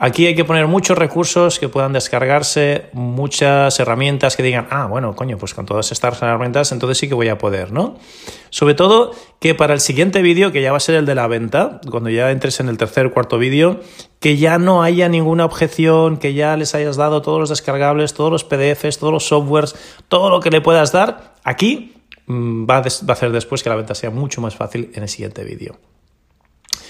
Aquí 0.05 0.27
hay 0.27 0.35
que 0.35 0.45
poner 0.45 0.67
muchos 0.67 0.99
recursos 0.99 1.61
que 1.61 1.69
puedan 1.69 1.93
descargarse, 1.93 2.87
muchas 2.93 3.79
herramientas 3.79 4.35
que 4.35 4.43
digan, 4.43 4.67
ah, 4.71 4.87
bueno, 4.87 5.15
coño, 5.15 5.39
pues 5.39 5.55
con 5.55 5.65
todas 5.65 5.93
estas 5.93 6.21
herramientas 6.21 6.73
entonces 6.73 6.99
sí 6.99 7.07
que 7.07 7.15
voy 7.15 7.29
a 7.29 7.39
poder, 7.39 7.71
¿no? 7.71 7.95
Sobre 8.51 8.75
todo 8.75 9.13
que 9.39 9.55
para 9.55 9.75
el 9.75 9.79
siguiente 9.79 10.21
vídeo, 10.21 10.51
que 10.51 10.61
ya 10.61 10.73
va 10.73 10.79
a 10.79 10.81
ser 10.81 10.97
el 10.97 11.07
de 11.07 11.15
la 11.15 11.29
venta, 11.29 11.81
cuando 11.89 12.11
ya 12.11 12.33
entres 12.33 12.59
en 12.59 12.69
el 12.69 12.79
tercer 12.79 13.13
cuarto 13.13 13.39
vídeo, 13.39 13.79
que 14.19 14.37
ya 14.37 14.59
no 14.59 14.83
haya 14.83 15.09
ninguna 15.09 15.45
objeción, 15.45 16.17
que 16.17 16.35
ya 16.35 16.57
les 16.57 16.75
hayas 16.75 16.97
dado 16.97 17.23
todos 17.23 17.39
los 17.39 17.51
descargables, 17.51 18.13
todos 18.13 18.33
los 18.33 18.43
PDFs, 18.43 18.99
todos 18.99 19.13
los 19.13 19.29
softwares, 19.29 19.77
todo 20.09 20.31
lo 20.31 20.41
que 20.41 20.51
le 20.51 20.61
puedas 20.61 20.91
dar, 20.91 21.35
aquí 21.45 21.95
mm, 22.27 22.69
va 22.69 22.79
a 22.79 23.13
hacer 23.13 23.31
después 23.31 23.63
que 23.63 23.69
la 23.69 23.77
venta 23.77 23.95
sea 23.95 24.11
mucho 24.11 24.41
más 24.41 24.57
fácil 24.57 24.91
en 24.95 25.05
el 25.05 25.09
siguiente 25.09 25.45
vídeo. 25.45 25.79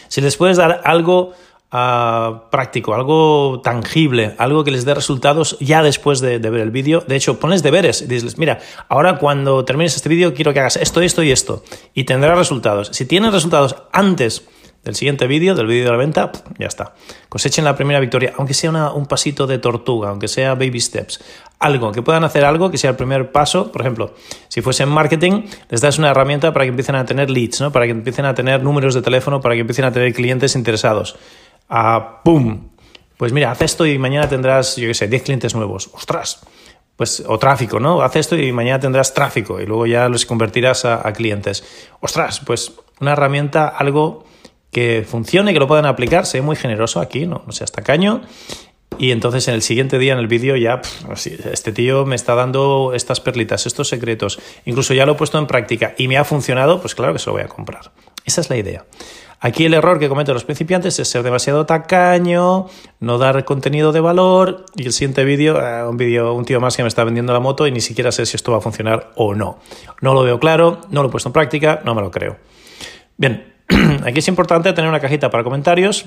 Si 0.09 0.21
les 0.21 0.37
puedes 0.37 0.59
dar 0.59 0.83
algo 0.85 1.33
práctico, 1.73 2.95
algo 2.95 3.63
tangible, 3.65 4.35
algo 4.37 4.63
que 4.63 4.71
les 4.71 4.85
dé 4.85 4.93
resultados 4.93 5.57
ya 5.59 5.83
después 5.83 6.21
de, 6.21 6.39
ver 6.39 6.61
el 6.61 6.71
vídeo. 6.71 7.03
De 7.07 7.17
hecho, 7.17 7.41
ponles 7.41 7.63
deberes 7.63 8.03
y 8.03 8.07
dices, 8.07 8.37
mira, 8.37 8.61
ahora 8.89 9.17
cuando 9.17 9.65
termines 9.65 9.97
este 9.97 10.11
vídeo 10.11 10.35
quiero 10.35 10.53
que 10.53 10.61
hagas 10.61 10.77
esto, 10.77 11.01
esto 11.01 11.23
y 11.23 11.31
esto. 11.31 11.65
Y 11.95 12.05
tendrás 12.05 12.37
resultados. 12.37 12.91
Si 12.93 13.07
tienes 13.07 13.33
resultados 13.33 13.77
antes 13.91 14.47
del 14.85 14.97
siguiente 14.97 15.27
vídeo, 15.27 15.55
del 15.55 15.67
vídeo 15.67 15.85
de 15.85 15.91
la 15.93 15.97
venta, 15.97 16.31
ya 16.59 16.67
está. 16.67 16.95
Cosechen 17.31 17.65
la 17.65 17.75
primera 17.75 18.01
victoria, 18.01 18.35
aunque 18.37 18.53
sea 18.53 18.71
un 18.91 19.07
pasito 19.07 19.47
de 19.47 19.57
tortuga, 19.57 20.11
aunque 20.11 20.29
sea 20.29 20.55
baby 20.55 20.79
steps. 20.79 21.21
Algo, 21.59 21.93
que 21.93 22.03
puedan 22.03 22.25
hacer 22.25 22.45
algo 22.45 22.71
que 22.71 22.77
sea 22.77 22.91
el 22.91 22.97
primer 22.97 23.33
paso. 23.33 23.73
Por 23.73 23.81
ejemplo, 23.81 24.15
si 24.49 24.61
fuese 24.61 24.83
en 24.83 24.91
marketing, 24.91 25.45
les 25.71 25.81
das 25.81 25.99
una 25.99 26.11
herramienta 26.11 26.53
para 26.53 26.67
que 26.67 26.71
empiecen 26.71 26.97
a 26.97 27.07
tener 27.07 27.31
leads, 27.31 27.63
¿no? 27.63 27.73
para 27.73 27.87
que 27.87 27.93
empiecen 27.93 28.27
a 28.27 28.35
tener 28.35 28.63
números 28.63 28.95
de 28.95 29.01
teléfono, 29.01 29.41
para 29.41 29.55
que 29.55 29.63
empiecen 29.63 29.87
a 29.87 29.93
tener 29.93 30.13
clientes 30.13 30.55
interesados 30.55 31.17
a 31.73 32.23
¡pum! 32.23 32.69
Pues 33.17 33.33
mira, 33.33 33.51
haz 33.51 33.63
esto 33.63 33.87
y 33.87 33.99
mañana 33.99 34.29
tendrás, 34.29 34.77
yo 34.77 34.89
qué 34.89 34.95
sé, 34.95 35.09
10 35.09 35.23
clientes 35.23 35.55
nuevos. 35.55 35.89
¡Ostras! 35.95 36.41
Pues, 36.97 37.25
o 37.27 37.39
tráfico, 37.39 37.81
¿no? 37.81 38.03
Haz 38.03 38.17
esto 38.17 38.37
y 38.37 38.53
mañana 38.53 38.79
tendrás 38.79 39.15
tráfico 39.15 39.59
y 39.59 39.65
luego 39.65 39.87
ya 39.87 40.09
los 40.11 40.27
convertirás 40.27 40.85
a, 40.85 41.11
clientes. 41.15 41.65
¡Ostras! 42.01 42.41
Pues 42.45 42.73
una 43.01 43.13
herramienta, 43.13 43.69
algo 43.69 44.27
que 44.71 45.05
funcione, 45.09 45.55
que 45.55 45.59
lo 45.59 45.67
puedan 45.67 45.87
aplicar, 45.87 46.27
sé 46.27 46.43
muy 46.43 46.57
generoso 46.57 47.01
aquí, 47.01 47.27
no, 47.27 47.43
no 47.47 47.53
hasta 47.59 47.83
caño. 47.83 48.21
Y 48.99 49.11
entonces 49.11 49.49
en 49.49 49.55
el 49.55 49.63
siguiente 49.63 49.99
día 49.99 50.13
en 50.13 50.19
el 50.19 50.27
vídeo 50.27 50.55
ya, 50.57 50.83
este 51.51 51.73
tío 51.73 52.05
me 52.05 52.17
está 52.17 52.35
dando 52.35 52.93
estas 52.95 53.21
perlitas, 53.21 53.65
estos 53.65 53.89
secretos. 53.89 54.39
Incluso 54.67 54.93
ya 54.93 55.07
lo 55.07 55.13
he 55.13 55.15
puesto 55.15 55.39
en 55.39 55.47
práctica 55.47 55.95
y 55.97 56.07
me 56.07 56.19
ha 56.19 56.25
funcionado, 56.25 56.83
pues 56.83 56.95
claro 56.95 57.15
que 57.15 57.19
se 57.19 57.27
lo 57.27 57.33
voy 57.33 57.43
a 57.43 57.49
comprar. 57.49 57.93
Esa 58.27 58.43
es 58.43 58.51
la 58.51 58.57
idea. 58.57 58.85
Aquí 59.45 59.65
el 59.65 59.75
error 59.75 59.99
que 59.99 60.09
cometen 60.09 60.35
los 60.35 60.45
principiantes 60.45 61.01
es 61.01 61.09
ser 61.09 61.25
demasiado 61.25 61.67
tacaño, 61.67 62.69
no 63.01 63.19
dar 63.19 63.45
contenido 63.45 63.91
de 63.91 63.99
valor 63.99 64.67
y 64.77 64.87
el 64.87 64.93
siguiente 64.93 65.25
vídeo, 65.25 65.61
eh, 65.61 65.85
un 65.85 65.97
vídeo, 65.97 66.33
un 66.33 66.45
tío 66.45 66.61
más 66.61 66.77
que 66.77 66.85
me 66.85 66.89
está 66.89 67.03
vendiendo 67.03 67.33
la 67.33 67.41
moto 67.41 67.67
y 67.67 67.73
ni 67.73 67.81
siquiera 67.81 68.13
sé 68.13 68.25
si 68.25 68.37
esto 68.37 68.53
va 68.53 68.59
a 68.59 68.61
funcionar 68.61 69.11
o 69.17 69.35
no. 69.35 69.59
No 70.01 70.15
lo 70.15 70.23
veo 70.23 70.39
claro, 70.39 70.83
no 70.91 71.03
lo 71.03 71.09
he 71.09 71.11
puesto 71.11 71.29
en 71.29 71.33
práctica, 71.33 71.81
no 71.85 71.93
me 71.93 72.03
lo 72.03 72.13
creo. 72.13 72.37
Bien, 73.17 73.53
aquí 74.05 74.21
es 74.21 74.29
importante 74.29 74.73
tener 74.75 74.89
una 74.89 75.01
cajita 75.01 75.29
para 75.29 75.43
comentarios 75.43 76.07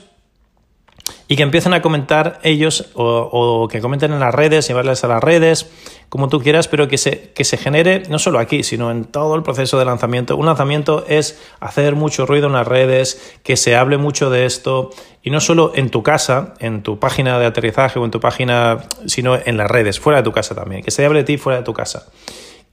y 1.28 1.36
que 1.36 1.44
empiecen 1.44 1.74
a 1.74 1.82
comentar 1.82 2.40
ellos 2.44 2.92
o, 2.94 3.68
que 3.72 3.82
comenten 3.82 4.14
en 4.14 4.20
las 4.20 4.34
redes, 4.34 4.68
llevarles 4.68 5.04
a 5.04 5.08
las 5.08 5.24
redes, 5.24 5.70
como 6.10 6.30
tú 6.30 6.40
quieras, 6.40 6.68
pero 6.68 6.88
que 6.88 6.98
se, 6.98 7.32
que 7.34 7.44
se 7.44 7.58
genere 7.58 8.04
no 8.10 8.20
solo 8.20 8.40
aquí, 8.40 8.64
sino 8.64 8.92
en 8.92 9.06
todo 9.06 9.36
el 9.36 9.44
proceso 9.44 9.80
de 9.80 9.86
lanzamiento. 9.86 10.38
Un 10.38 10.46
lanzamiento 10.46 11.04
es 11.08 11.40
hacer 11.60 11.96
mucho 11.96 12.26
ruido 12.26 12.48
en 12.48 12.54
las 12.54 12.68
redes, 12.68 13.38
que 13.44 13.58
se 13.58 13.76
hable 13.76 13.98
mucho 13.98 14.30
de 14.30 14.46
esto, 14.46 14.92
y 15.24 15.32
no 15.32 15.40
solo 15.40 15.72
en 15.76 15.90
tu 15.90 16.04
casa, 16.04 16.54
en 16.60 16.84
tu 16.84 17.00
página 17.00 17.40
de 17.40 17.48
aterrizaje 17.48 17.98
o 17.98 18.06
en 18.06 18.12
tu 18.12 18.20
página, 18.20 18.86
sino 19.08 19.36
en 19.44 19.58
las 19.58 19.70
redes, 19.70 20.00
fuera 20.00 20.20
de 20.20 20.24
tu 20.24 20.32
casa 20.32 20.54
también, 20.54 20.84
que 20.84 20.92
se 20.92 21.06
hable 21.06 21.20
de 21.20 21.26
ti 21.26 21.38
fuera 21.38 21.60
de 21.60 21.66
tu 21.66 21.74
casa 21.74 22.06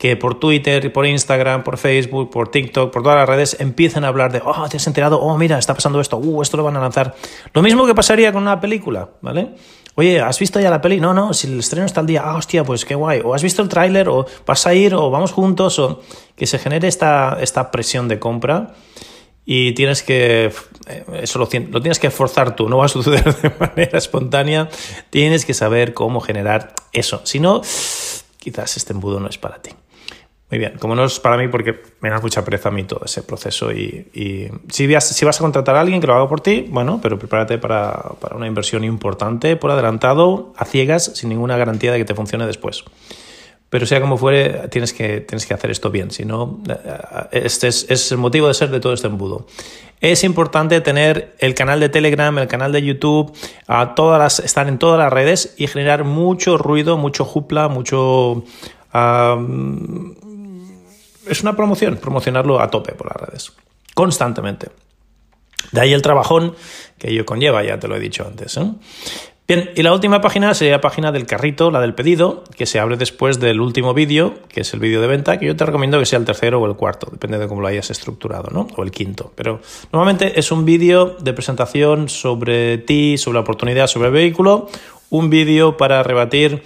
que 0.03 0.17
por 0.17 0.41
Twitter, 0.41 0.93
por 0.93 1.07
Instagram, 1.07 1.63
por 1.63 1.79
Facebook, 1.79 2.29
por 2.29 2.49
TikTok, 2.49 2.93
por 2.93 3.05
todas 3.05 3.19
las 3.19 3.29
redes 3.29 3.57
empiecen 3.61 4.03
a 4.03 4.09
hablar 4.09 4.33
de, 4.33 4.43
oh, 4.45 4.69
te 4.69 4.77
has 4.77 4.87
enterado, 4.89 5.21
oh, 5.21 5.39
mira, 5.39 5.61
está 5.61 5.75
pasando 5.75 6.01
esto, 6.01 6.17
uh, 6.17 6.43
esto 6.43 6.57
lo 6.57 6.65
van 6.65 6.77
a 6.77 6.81
lanzar. 6.81 7.15
Lo 7.55 7.63
mismo 7.63 7.87
que 7.87 7.95
pasaría 7.95 8.33
con 8.33 8.43
una 8.43 8.61
película, 8.61 9.11
¿vale? 9.21 9.51
Oye, 9.95 10.21
¿has 10.21 10.41
visto 10.41 10.59
ya 10.59 10.71
la 10.71 10.81
peli? 10.81 10.99
No, 10.99 11.15
no, 11.15 11.33
si 11.33 11.47
el 11.47 11.61
estreno 11.61 11.87
está 11.87 12.01
al 12.01 12.07
día, 12.07 12.23
ah, 12.25 12.35
hostia, 12.35 12.65
pues 12.65 12.85
qué 12.85 12.97
guay. 12.97 13.21
O 13.25 13.33
has 13.33 13.45
visto 13.45 13.63
el 13.63 13.69
tráiler, 13.69 14.09
o 14.09 14.27
vas 14.45 14.67
a 14.67 14.75
ir, 14.75 14.93
o 14.93 15.09
vamos 15.09 15.31
juntos, 15.31 15.79
o 15.79 16.01
que 16.35 16.49
se 16.49 16.59
genere 16.59 16.89
esta, 16.89 17.39
esta 17.41 17.71
presión 17.71 18.09
de 18.09 18.19
compra 18.19 18.75
y 19.45 19.71
tienes 19.75 20.03
que 20.03 20.53
eh, 20.89 21.05
eso 21.23 21.39
lo, 21.39 21.45
lo, 21.45 21.81
tienes 21.81 22.01
que 22.01 22.11
forzar 22.11 22.57
tú, 22.57 22.69
no 22.69 22.79
va 22.79 22.87
a 22.87 22.89
suceder 22.89 23.23
de 23.41 23.51
manera 23.51 23.99
espontánea, 23.99 24.69
tienes 25.11 25.47
que 25.47 25.55
saber 25.55 25.95
cómo 25.95 26.21
generar 26.21 26.75
eso. 26.93 27.21
Si 27.23 27.39
no, 27.39 27.63
quizás 28.41 28.77
este 28.77 28.95
embudo 28.95 29.21
no 29.21 29.29
es 29.29 29.39
para 29.39 29.63
ti. 29.63 29.71
Muy 30.53 30.59
bien, 30.59 30.75
como 30.79 30.95
no 30.95 31.07
es 31.07 31.19
para 31.19 31.39
mí 31.39 31.49
porque 31.49 31.81
me 32.03 32.11
da 32.11 32.21
mucha 32.21 32.45
pereza 32.45 32.69
a 32.69 32.73
mí 32.73 32.85
todo 32.85 33.01
ese 33.07 33.23
proceso 33.23 33.73
y, 33.73 34.51
si, 34.69 34.87
vas, 34.87 35.09
si 35.09 35.25
vas 35.25 35.41
a 35.41 35.41
contratar 35.41 35.77
a 35.77 35.81
alguien 35.81 35.99
que 35.99 36.07
lo 36.07 36.15
haga 36.15 36.29
por 36.29 36.43
ti, 36.43 36.67
bueno, 36.69 37.01
pero 37.03 37.19
prepárate 37.19 37.57
para, 37.57 38.13
una 38.35 38.47
inversión 38.47 38.85
importante 38.85 39.57
por 39.57 39.71
adelantado, 39.71 40.53
a 40.59 40.67
ciegas, 40.67 41.13
sin 41.15 41.31
ninguna 41.31 41.57
garantía 41.57 41.91
de 41.91 41.97
que 41.97 42.05
te 42.05 42.15
funcione 42.15 42.47
después. 42.47 42.85
Pero 43.71 43.87
sea 43.87 44.03
como 44.03 44.19
fuere, 44.19 44.69
tienes 44.69 44.93
que, 44.93 45.23
tienes 45.23 45.47
que 45.47 45.55
hacer 45.55 45.71
esto 45.71 45.91
bien, 45.91 46.11
si 46.11 46.27
no, 46.27 46.61
este 47.31 47.69
es, 47.69 47.87
es, 47.89 48.13
el 48.13 48.19
motivo 48.19 48.49
de 48.49 48.53
ser 48.53 48.69
de 48.69 48.79
todo 48.79 48.93
este 48.93 49.07
embudo. 49.07 49.47
Es 50.03 50.23
importante 50.23 50.83
tener 50.83 51.35
el 51.39 51.55
canal 51.55 51.81
de 51.81 51.89
Telegram, 51.89 52.37
el 52.37 52.49
canal 52.49 52.73
de 52.73 52.83
YouTube, 52.83 53.33
a 53.67 53.95
todas 53.95 54.19
las, 54.19 54.39
estar 54.39 54.69
en 54.69 54.77
todas 54.77 54.99
las 54.99 55.11
redes 55.11 55.55
y 55.57 55.67
generar 55.67 56.05
mucho 56.05 56.59
ruido, 56.59 56.99
mucho 56.99 57.25
jupla, 57.25 57.69
mucho 57.69 58.45
es 61.27 61.43
una 61.43 61.57
promoción, 61.57 61.97
promocionarlo 61.97 62.61
a 62.61 62.71
tope 62.71 62.93
por 62.93 63.07
las 63.09 63.29
redes, 63.29 63.53
constantemente. 63.95 64.69
De 65.71 65.81
ahí 65.81 65.93
el 65.93 66.03
trabajón 66.03 66.55
que 66.99 67.11
ello 67.11 67.25
conlleva, 67.25 67.63
ya 67.63 67.79
te 67.79 67.89
lo 67.89 67.97
he 67.97 68.01
dicho 68.01 68.27
antes. 68.27 68.57
¿eh? 68.57 68.71
Bien, 69.49 69.71
y 69.75 69.83
la 69.83 69.93
última 69.93 70.21
página 70.21 70.55
sería 70.55 70.75
la 70.75 70.81
página 70.81 71.13
del 71.13 71.27
carrito, 71.27 71.71
la 71.71 71.81
del 71.81 71.95
pedido, 71.95 72.45
que 72.57 72.65
se 72.65 72.79
abre 72.79 72.97
después 72.97 73.41
del 73.41 73.61
último 73.61 73.93
vídeo, 73.93 74.35
que 74.49 74.61
es 74.61 74.73
el 74.73 74.81
vídeo 74.81 75.01
de 75.01 75.09
venta, 75.09 75.39
que 75.39 75.47
yo 75.47 75.57
te 75.57 75.67
recomiendo 75.67 75.99
que 75.99 76.07
sea 76.07 76.19
el 76.19 76.25
tercero 76.25 76.61
o 76.61 76.67
el 76.67 76.77
cuarto, 76.77 77.09
depende 77.11 77.39
de 77.39 77.49
cómo 77.49 77.61
lo 77.61 77.67
hayas 77.67 77.91
estructurado, 77.91 78.51
¿no? 78.51 78.69
O 78.77 78.83
el 78.83 78.91
quinto. 78.93 79.33
Pero 79.35 79.61
normalmente 79.93 80.39
es 80.39 80.53
un 80.53 80.65
vídeo 80.65 81.17
de 81.21 81.33
presentación 81.33 82.09
sobre 82.09 82.79
ti, 82.79 83.19
sobre 83.19 83.35
la 83.35 83.41
oportunidad, 83.41 83.89
sobre 83.89 84.09
el 84.09 84.15
vehículo, 84.15 84.69
un 85.11 85.29
vídeo 85.29 85.77
para 85.77 86.03
rebatir 86.03 86.63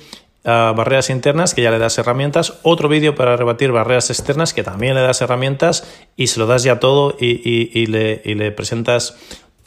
barreras 0.47 1.11
internas, 1.11 1.55
que 1.55 1.63
ya 1.63 1.71
le 1.71 1.79
das 1.79 1.99
herramientas, 1.99 2.61
otro 2.63 2.89
vídeo 2.89 3.17
para 3.17 3.37
rebatir 3.37 3.73
barreras 3.73 4.11
externas, 4.11 4.55
que 4.55 4.63
también 4.63 4.95
le 4.95 5.01
das 5.01 5.21
herramientas, 5.21 5.85
y 6.17 6.29
se 6.29 6.39
lo 6.39 6.47
das 6.47 6.63
ya 6.63 6.79
todo 6.79 7.17
y, 7.19 7.87
le, 7.87 8.53
presentas 8.53 9.17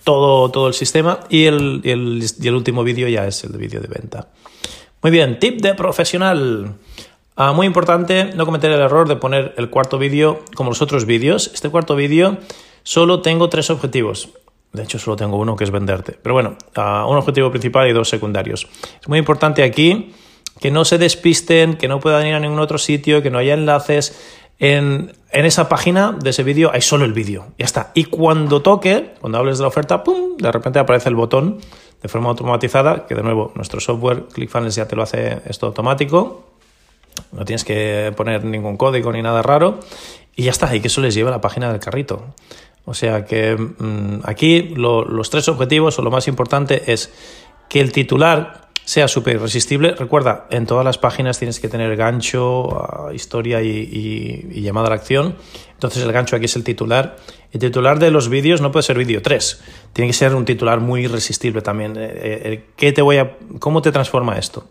todo, 0.03 0.49
todo 0.51 0.67
el 0.69 0.73
sistema, 0.73 1.19
y 1.29 1.45
el, 1.45 2.53
último 2.53 2.83
vídeo 2.83 3.09
ya 3.09 3.27
es 3.27 3.43
el 3.43 3.57
vídeo 3.57 3.81
de 3.81 3.87
venta. 3.87 4.29
Muy 5.01 5.11
bien, 5.11 5.39
tip 5.39 5.61
de 5.61 5.73
profesional. 5.73 6.75
Ah, 7.35 7.53
muy 7.53 7.67
importante 7.67 8.25
no 8.35 8.45
cometer 8.45 8.71
el 8.71 8.81
error 8.81 9.07
de 9.07 9.15
poner 9.15 9.53
el 9.57 9.69
cuarto 9.69 9.97
vídeo 9.97 10.43
como 10.55 10.71
los 10.71 10.81
otros 10.81 11.05
vídeos. 11.05 11.51
Este 11.53 11.69
cuarto 11.69 11.95
vídeo 11.95 12.37
solo 12.83 13.21
tengo 13.21 13.47
tres 13.49 13.69
objetivos. 13.69 14.29
De 14.73 14.83
hecho, 14.83 14.99
solo 14.99 15.15
tengo 15.15 15.37
uno 15.37 15.55
que 15.55 15.63
es 15.63 15.71
venderte. 15.71 16.17
Pero 16.21 16.33
bueno, 16.33 16.57
ah, 16.75 17.05
un 17.07 17.15
objetivo 17.15 17.49
principal 17.49 17.87
y 17.87 17.93
dos 17.93 18.09
secundarios. 18.09 18.67
Es 19.01 19.07
muy 19.07 19.19
importante 19.19 19.63
aquí 19.63 20.13
que 20.59 20.71
no 20.71 20.85
se 20.85 20.97
despisten, 20.97 21.75
que 21.77 21.87
no 21.87 21.99
puedan 21.99 22.27
ir 22.27 22.33
a 22.33 22.39
ningún 22.39 22.59
otro 22.59 22.77
sitio, 22.77 23.21
que 23.21 23.29
no 23.29 23.37
haya 23.37 23.53
enlaces. 23.53 24.19
En, 24.59 25.13
en 25.31 25.45
esa 25.45 25.69
página 25.69 26.17
de 26.21 26.31
ese 26.31 26.43
vídeo 26.43 26.71
hay 26.73 26.81
solo 26.81 27.05
el 27.05 27.13
vídeo, 27.13 27.47
ya 27.57 27.65
está. 27.65 27.91
Y 27.93 28.05
cuando 28.05 28.61
toque, 28.61 29.13
cuando 29.21 29.37
hables 29.37 29.57
de 29.57 29.63
la 29.63 29.69
oferta, 29.69 30.03
¡pum! 30.03 30.35
De 30.37 30.51
repente 30.51 30.79
aparece 30.79 31.07
el 31.09 31.15
botón 31.15 31.59
de 32.01 32.09
forma 32.09 32.29
automatizada, 32.29 33.07
que 33.07 33.15
de 33.15 33.23
nuevo 33.23 33.51
nuestro 33.55 33.79
software 33.79 34.25
ClickFunnels 34.33 34.75
ya 34.75 34.87
te 34.87 34.95
lo 34.95 35.03
hace 35.03 35.39
esto 35.45 35.67
automático. 35.67 36.45
No 37.31 37.45
tienes 37.45 37.63
que 37.63 38.13
poner 38.15 38.45
ningún 38.45 38.77
código 38.77 39.11
ni 39.11 39.21
nada 39.21 39.41
raro. 39.41 39.79
Y 40.35 40.43
ya 40.43 40.51
está, 40.51 40.73
y 40.73 40.79
que 40.79 40.87
eso 40.87 41.01
les 41.01 41.13
lleve 41.13 41.29
a 41.29 41.31
la 41.31 41.41
página 41.41 41.69
del 41.71 41.81
carrito. 41.81 42.23
O 42.85 42.93
sea 42.93 43.25
que 43.25 43.55
mmm, 43.57 44.21
aquí 44.23 44.61
lo, 44.75 45.03
los 45.03 45.29
tres 45.29 45.49
objetivos 45.49 45.99
o 45.99 46.01
lo 46.01 46.11
más 46.11 46.27
importante 46.27 46.91
es 46.91 47.11
que 47.67 47.81
el 47.81 47.91
titular 47.91 48.68
sea 48.89 49.07
súper 49.07 49.35
irresistible. 49.35 49.91
Recuerda, 49.91 50.47
en 50.49 50.65
todas 50.65 50.83
las 50.83 50.97
páginas 50.97 51.37
tienes 51.37 51.59
que 51.59 51.69
tener 51.69 51.95
gancho, 51.95 52.69
uh, 52.69 53.11
historia 53.13 53.61
y, 53.61 54.47
y, 54.51 54.61
llamada 54.63 54.87
a 54.87 54.89
la 54.89 54.95
acción. 54.95 55.35
Entonces 55.73 56.01
el 56.01 56.11
gancho 56.11 56.35
aquí 56.35 56.45
es 56.45 56.55
el 56.55 56.63
titular. 56.63 57.15
El 57.51 57.59
titular 57.59 57.99
de 57.99 58.09
los 58.09 58.29
vídeos 58.29 58.61
no 58.61 58.71
puede 58.71 58.81
ser 58.81 58.97
vídeo 58.97 59.21
3. 59.21 59.61
Tiene 59.93 60.09
que 60.09 60.13
ser 60.13 60.33
un 60.33 60.43
titular 60.43 60.79
muy 60.79 61.03
irresistible 61.03 61.61
también. 61.61 61.95
Eh, 61.97 62.09
eh, 62.15 62.65
¿qué 62.75 62.91
te 62.91 63.03
voy 63.03 63.17
a, 63.17 63.37
¿Cómo 63.59 63.83
te 63.83 63.91
transforma 63.91 64.39
esto? 64.39 64.65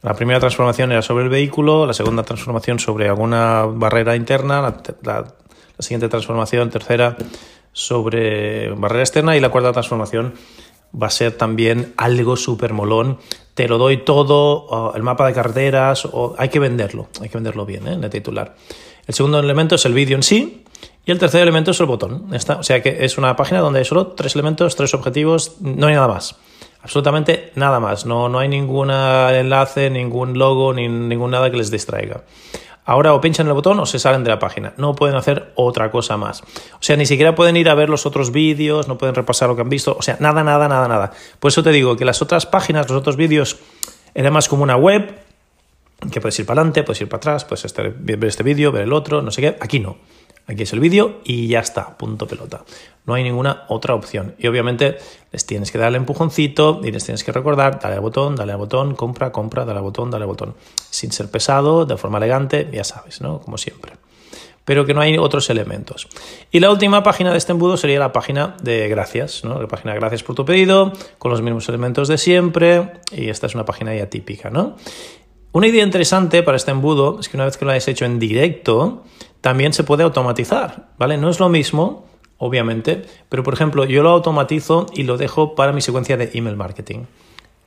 La 0.00 0.14
primera 0.14 0.40
transformación 0.40 0.92
era 0.92 1.02
sobre 1.02 1.24
el 1.24 1.30
vehículo, 1.30 1.84
la 1.84 1.92
segunda 1.92 2.22
transformación 2.22 2.78
sobre 2.78 3.10
alguna 3.10 3.66
barrera 3.66 4.16
interna, 4.16 4.62
la, 4.62 4.74
la 5.02 5.26
siguiente 5.80 6.08
transformación, 6.08 6.70
tercera, 6.70 7.18
sobre 7.72 8.70
barrera 8.70 9.02
externa 9.02 9.36
y 9.36 9.40
la 9.40 9.50
cuarta 9.50 9.72
transformación 9.72 10.32
va 11.00 11.08
a 11.08 11.10
ser 11.10 11.32
también 11.32 11.92
algo 11.96 12.36
súper 12.36 12.72
molón. 12.72 13.18
Te 13.54 13.68
lo 13.68 13.78
doy 13.78 13.98
todo, 13.98 14.92
el 14.94 15.02
mapa 15.02 15.26
de 15.26 15.32
carreteras, 15.32 16.08
hay 16.38 16.48
que 16.48 16.58
venderlo, 16.58 17.08
hay 17.20 17.28
que 17.28 17.38
venderlo 17.38 17.64
bien, 17.66 17.86
¿eh? 17.86 17.92
en 17.92 18.04
el 18.04 18.10
titular. 18.10 18.56
El 19.06 19.14
segundo 19.14 19.38
elemento 19.38 19.74
es 19.74 19.84
el 19.84 19.94
vídeo 19.94 20.16
en 20.16 20.22
sí, 20.22 20.64
y 21.06 21.10
el 21.10 21.18
tercer 21.18 21.42
elemento 21.42 21.70
es 21.70 21.80
el 21.80 21.86
botón. 21.86 22.28
Está, 22.32 22.56
o 22.56 22.62
sea 22.62 22.82
que 22.82 23.04
es 23.04 23.18
una 23.18 23.36
página 23.36 23.60
donde 23.60 23.80
hay 23.80 23.84
solo 23.84 24.08
tres 24.08 24.34
elementos, 24.34 24.74
tres 24.74 24.94
objetivos, 24.94 25.56
no 25.60 25.86
hay 25.86 25.94
nada 25.94 26.08
más. 26.08 26.36
Absolutamente 26.82 27.50
nada 27.54 27.80
más. 27.80 28.06
No, 28.06 28.28
no 28.28 28.38
hay 28.38 28.48
ningún 28.48 28.90
enlace, 28.90 29.90
ningún 29.90 30.38
logo, 30.38 30.72
ni 30.72 30.88
ningún 30.88 31.30
nada 31.30 31.50
que 31.50 31.56
les 31.56 31.70
distraiga. 31.70 32.22
Ahora 32.84 33.14
o 33.14 33.20
pinchan 33.20 33.46
el 33.46 33.54
botón 33.54 33.80
o 33.80 33.86
se 33.86 33.98
salen 33.98 34.24
de 34.24 34.30
la 34.30 34.38
página. 34.38 34.74
No 34.76 34.94
pueden 34.94 35.16
hacer 35.16 35.52
otra 35.54 35.90
cosa 35.90 36.16
más. 36.16 36.42
O 36.42 36.80
sea, 36.80 36.96
ni 36.96 37.06
siquiera 37.06 37.34
pueden 37.34 37.56
ir 37.56 37.68
a 37.68 37.74
ver 37.74 37.88
los 37.88 38.04
otros 38.04 38.30
vídeos, 38.30 38.88
no 38.88 38.98
pueden 38.98 39.14
repasar 39.14 39.48
lo 39.48 39.56
que 39.56 39.62
han 39.62 39.70
visto. 39.70 39.96
O 39.98 40.02
sea, 40.02 40.16
nada, 40.20 40.44
nada, 40.44 40.68
nada, 40.68 40.86
nada. 40.86 41.12
Por 41.40 41.50
eso 41.50 41.62
te 41.62 41.70
digo 41.70 41.96
que 41.96 42.04
las 42.04 42.20
otras 42.20 42.44
páginas, 42.44 42.88
los 42.88 42.98
otros 42.98 43.16
vídeos, 43.16 43.58
era 44.14 44.30
más 44.30 44.48
como 44.48 44.62
una 44.62 44.76
web 44.76 45.18
que 46.12 46.20
puedes 46.20 46.38
ir 46.38 46.46
para 46.46 46.60
adelante, 46.60 46.82
puedes 46.82 47.00
ir 47.00 47.08
para 47.08 47.18
atrás, 47.18 47.44
puedes 47.44 47.74
ver 47.98 48.24
este 48.24 48.42
vídeo, 48.42 48.70
ver 48.70 48.82
el 48.82 48.92
otro, 48.92 49.22
no 49.22 49.30
sé 49.30 49.40
qué. 49.40 49.56
Aquí 49.60 49.80
no. 49.80 49.96
Aquí 50.46 50.64
es 50.64 50.72
el 50.74 50.80
vídeo 50.80 51.20
y 51.24 51.48
ya 51.48 51.60
está, 51.60 51.96
punto 51.96 52.26
pelota. 52.26 52.64
No 53.06 53.14
hay 53.14 53.22
ninguna 53.22 53.64
otra 53.68 53.94
opción. 53.94 54.34
Y 54.38 54.46
obviamente 54.46 54.98
les 55.32 55.46
tienes 55.46 55.70
que 55.72 55.78
dar 55.78 55.88
el 55.88 55.96
empujoncito 55.96 56.80
y 56.84 56.90
les 56.90 57.04
tienes 57.04 57.24
que 57.24 57.32
recordar, 57.32 57.80
dale 57.80 57.94
al 57.94 58.00
botón, 58.00 58.36
dale 58.36 58.52
al 58.52 58.58
botón, 58.58 58.94
compra, 58.94 59.32
compra, 59.32 59.64
dale 59.64 59.78
al 59.78 59.84
botón, 59.84 60.10
dale 60.10 60.24
al 60.24 60.28
botón. 60.28 60.54
Sin 60.90 61.12
ser 61.12 61.30
pesado, 61.30 61.86
de 61.86 61.96
forma 61.96 62.18
elegante, 62.18 62.68
ya 62.72 62.84
sabes, 62.84 63.20
¿no? 63.20 63.40
Como 63.40 63.56
siempre. 63.56 63.92
Pero 64.66 64.86
que 64.86 64.94
no 64.94 65.00
hay 65.00 65.18
otros 65.18 65.48
elementos. 65.50 66.08
Y 66.50 66.60
la 66.60 66.70
última 66.70 67.02
página 67.02 67.32
de 67.32 67.38
este 67.38 67.52
embudo 67.52 67.76
sería 67.76 67.98
la 67.98 68.12
página 68.12 68.56
de 68.62 68.88
gracias, 68.88 69.44
¿no? 69.44 69.60
La 69.60 69.68
página 69.68 69.92
de 69.92 70.00
gracias 70.00 70.22
por 70.22 70.34
tu 70.34 70.44
pedido, 70.44 70.92
con 71.18 71.30
los 71.30 71.42
mismos 71.42 71.68
elementos 71.68 72.08
de 72.08 72.16
siempre. 72.16 72.92
Y 73.12 73.28
esta 73.28 73.46
es 73.46 73.54
una 73.54 73.64
página 73.64 73.94
ya 73.94 74.08
típica, 74.08 74.48
¿no? 74.50 74.76
Una 75.52 75.68
idea 75.68 75.84
interesante 75.84 76.42
para 76.42 76.56
este 76.56 76.70
embudo 76.70 77.20
es 77.20 77.28
que 77.28 77.36
una 77.36 77.44
vez 77.44 77.56
que 77.56 77.64
lo 77.64 77.70
hayas 77.70 77.86
hecho 77.86 78.06
en 78.06 78.18
directo, 78.18 79.04
también 79.44 79.74
se 79.74 79.84
puede 79.84 80.04
automatizar, 80.04 80.88
¿vale? 80.96 81.18
No 81.18 81.28
es 81.28 81.38
lo 81.38 81.50
mismo, 81.50 82.06
obviamente, 82.38 83.02
pero 83.28 83.42
por 83.42 83.52
ejemplo, 83.52 83.84
yo 83.84 84.02
lo 84.02 84.08
automatizo 84.08 84.86
y 84.94 85.02
lo 85.02 85.18
dejo 85.18 85.54
para 85.54 85.74
mi 85.74 85.82
secuencia 85.82 86.16
de 86.16 86.30
email 86.32 86.56
marketing. 86.56 87.00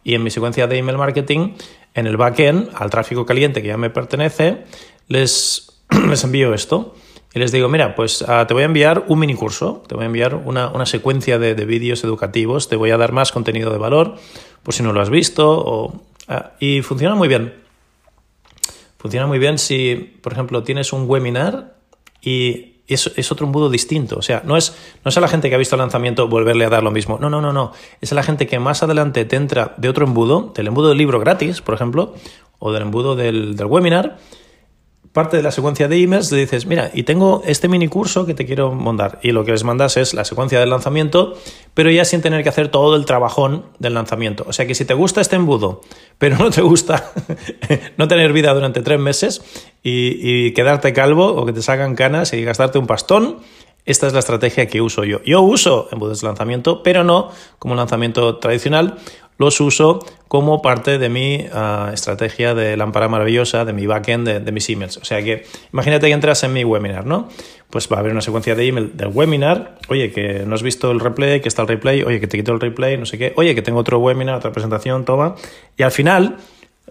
Y 0.03 0.15
en 0.15 0.23
mi 0.23 0.31
secuencia 0.31 0.65
de 0.65 0.75
email 0.75 0.97
marketing, 0.97 1.53
en 1.93 2.07
el 2.07 2.17
backend, 2.17 2.71
al 2.73 2.89
tráfico 2.89 3.27
caliente 3.27 3.61
que 3.61 3.67
ya 3.67 3.77
me 3.77 3.91
pertenece, 3.91 4.63
les, 5.07 5.83
les 6.09 6.23
envío 6.23 6.55
esto. 6.55 6.95
Y 7.31 7.37
les 7.37 7.51
digo, 7.51 7.69
mira, 7.69 7.93
pues 7.93 8.23
uh, 8.23 8.47
te 8.47 8.55
voy 8.55 8.63
a 8.63 8.65
enviar 8.65 9.05
un 9.07 9.19
mini 9.19 9.35
curso, 9.35 9.83
te 9.87 9.93
voy 9.93 10.05
a 10.05 10.07
enviar 10.07 10.33
una, 10.33 10.69
una 10.69 10.87
secuencia 10.87 11.37
de, 11.37 11.53
de, 11.53 11.65
vídeos 11.65 12.03
educativos, 12.03 12.69
te 12.69 12.75
voy 12.75 12.89
a 12.89 12.97
dar 12.97 13.11
más 13.11 13.31
contenido 13.31 13.69
de 13.71 13.77
valor, 13.77 14.15
por 14.63 14.73
si 14.73 14.81
no 14.81 14.93
lo 14.93 15.01
has 15.01 15.11
visto, 15.11 15.93
uh, 16.27 16.33
y 16.59 16.81
funciona 16.81 17.13
muy 17.13 17.27
bien. 17.27 17.66
Funciona 18.97 19.27
muy 19.27 19.39
bien 19.39 19.57
si, 19.57 19.95
por 20.21 20.33
ejemplo, 20.33 20.63
tienes 20.63 20.93
un 20.93 21.07
webinar 21.07 21.75
y 22.21 22.77
es, 22.87 23.31
otro 23.31 23.45
embudo 23.45 23.69
distinto. 23.69 24.17
O 24.17 24.21
sea, 24.21 24.41
no 24.45 24.57
es, 24.57 24.75
no 25.03 25.09
es 25.09 25.17
a 25.17 25.21
la 25.21 25.27
gente 25.27 25.49
que 25.49 25.55
ha 25.55 25.57
visto 25.57 25.75
el 25.75 25.81
lanzamiento 25.81 26.27
volverle 26.27 26.65
a 26.65 26.69
dar 26.69 26.83
lo 26.83 26.91
mismo. 26.91 27.17
No, 27.19 27.29
no, 27.29 27.41
no, 27.41 27.53
no. 27.53 27.73
Es 28.01 28.11
a 28.11 28.15
la 28.15 28.23
gente 28.23 28.47
que 28.47 28.59
más 28.59 28.83
adelante 28.83 29.25
te 29.25 29.35
entra 29.35 29.75
de 29.77 29.89
otro 29.89 30.05
embudo, 30.05 30.53
del 30.55 30.67
embudo 30.67 30.89
del 30.89 30.97
libro 30.97 31.19
gratis, 31.19 31.61
por 31.61 31.75
ejemplo, 31.75 32.15
o 32.59 32.71
del 32.71 32.83
embudo 32.83 33.15
del, 33.15 33.55
del 33.55 33.67
webinar, 33.67 34.17
parte 35.17 35.35
de 35.35 35.41
la 35.41 35.49
secuencia 35.49 35.87
de 35.87 35.99
emails, 35.99 36.29
dices, 36.29 36.67
mira, 36.67 36.91
y 36.93 37.01
tengo 37.01 37.41
este 37.43 37.67
mini 37.67 37.87
curso 37.87 38.27
que 38.27 38.35
te 38.35 38.45
quiero 38.45 38.71
mandar. 38.73 39.17
Y 39.23 39.31
lo 39.31 39.45
que 39.45 39.51
les 39.51 39.63
mandas 39.63 39.97
es 39.97 40.13
la 40.13 40.23
secuencia 40.23 40.59
del 40.59 40.69
lanzamiento, 40.69 41.35
pero 41.73 41.89
ya 41.89 42.05
sin 42.05 42.21
tener 42.21 42.43
que 42.43 42.49
hacer 42.49 42.67
todo 42.67 42.95
el 42.95 43.05
trabajón 43.05 43.65
del 43.79 43.95
lanzamiento. 43.95 44.45
O 44.47 44.53
sea 44.53 44.67
que 44.67 44.75
si 44.75 44.85
te 44.85 44.93
gusta 44.93 45.19
este 45.19 45.35
embudo, 45.35 45.81
pero 46.19 46.37
no 46.37 46.51
te 46.51 46.61
gusta 46.61 47.11
no 47.97 48.07
tener 48.07 48.31
vida 48.31 48.53
durante 48.53 48.81
tres 48.81 48.99
meses 48.99 49.41
y, 49.81 50.51
quedarte 50.51 50.93
calvo 50.93 51.25
o 51.25 51.47
que 51.47 51.53
te 51.53 51.63
sacan 51.63 51.95
canas 51.95 52.33
y 52.33 52.43
gastarte 52.43 52.77
un 52.77 52.85
pastón, 52.85 53.39
esta 53.85 54.05
es 54.05 54.13
la 54.13 54.19
estrategia 54.19 54.67
que 54.67 54.81
uso 54.81 55.03
yo. 55.03 55.23
Yo 55.23 55.41
uso 55.41 55.87
embudos 55.91 56.21
de 56.21 56.27
lanzamiento, 56.27 56.83
pero 56.83 57.03
no 57.03 57.31
como 57.57 57.73
lanzamiento 57.73 58.37
tradicional. 58.37 58.99
Los 59.37 59.61
uso 59.61 59.99
como 60.27 60.61
parte 60.61 60.97
de 60.97 61.09
mi 61.09 61.45
uh, 61.53 61.93
estrategia 61.93 62.53
de 62.53 62.75
lámpara 62.75 63.07
maravillosa, 63.07 63.65
de 63.65 63.73
mi 63.73 63.85
backend, 63.85 64.27
de, 64.27 64.39
de, 64.39 64.51
mis 64.51 64.69
emails. 64.69 64.97
O 64.97 65.05
sea 65.05 65.21
que 65.23 65.45
imagínate 65.71 66.07
que 66.07 66.13
entras 66.13 66.43
en 66.43 66.53
mi 66.53 66.63
webinar, 66.63 67.05
¿no? 67.05 67.29
Pues 67.69 67.87
va 67.91 67.97
a 67.97 67.99
haber 67.99 68.11
una 68.11 68.21
secuencia 68.21 68.55
de 68.55 68.65
email 68.65 68.97
del 68.97 69.09
webinar. 69.09 69.77
Oye, 69.89 70.11
que 70.11 70.43
no 70.45 70.55
has 70.55 70.63
visto 70.63 70.91
el 70.91 70.99
replay, 70.99 71.39
que 71.39 71.47
está 71.47 71.61
el 71.61 71.67
replay. 71.67 72.03
Oye, 72.03 72.19
que 72.19 72.27
te 72.27 72.37
quito 72.37 72.51
el 72.51 72.59
replay, 72.59 72.97
no 72.97 73.05
sé 73.05 73.17
qué. 73.17 73.33
Oye, 73.35 73.53
que 73.53 73.61
tengo 73.61 73.79
otro 73.79 73.99
webinar, 73.99 74.35
otra 74.35 74.51
presentación, 74.51 75.05
toma. 75.05 75.35
Y 75.77 75.83
al 75.83 75.91
final 75.91 76.37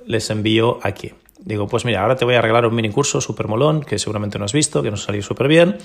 les 0.07 0.31
envío 0.31 0.79
aquí. 0.83 1.13
Digo, 1.41 1.67
pues 1.67 1.85
mira, 1.85 2.03
ahora 2.03 2.17
te 2.17 2.25
voy 2.25 2.35
a 2.35 2.41
regalar 2.41 2.67
un 2.67 2.75
mini 2.75 2.91
curso 2.91 3.21
súper 3.21 3.49
molón 3.49 3.83
que 3.83 3.99
seguramente 3.99 4.39
no 4.39 4.45
has 4.45 4.53
visto, 4.53 4.83
que 4.83 4.91
nos 4.91 5.03
salió 5.03 5.23
súper 5.23 5.49
bien 5.49 5.77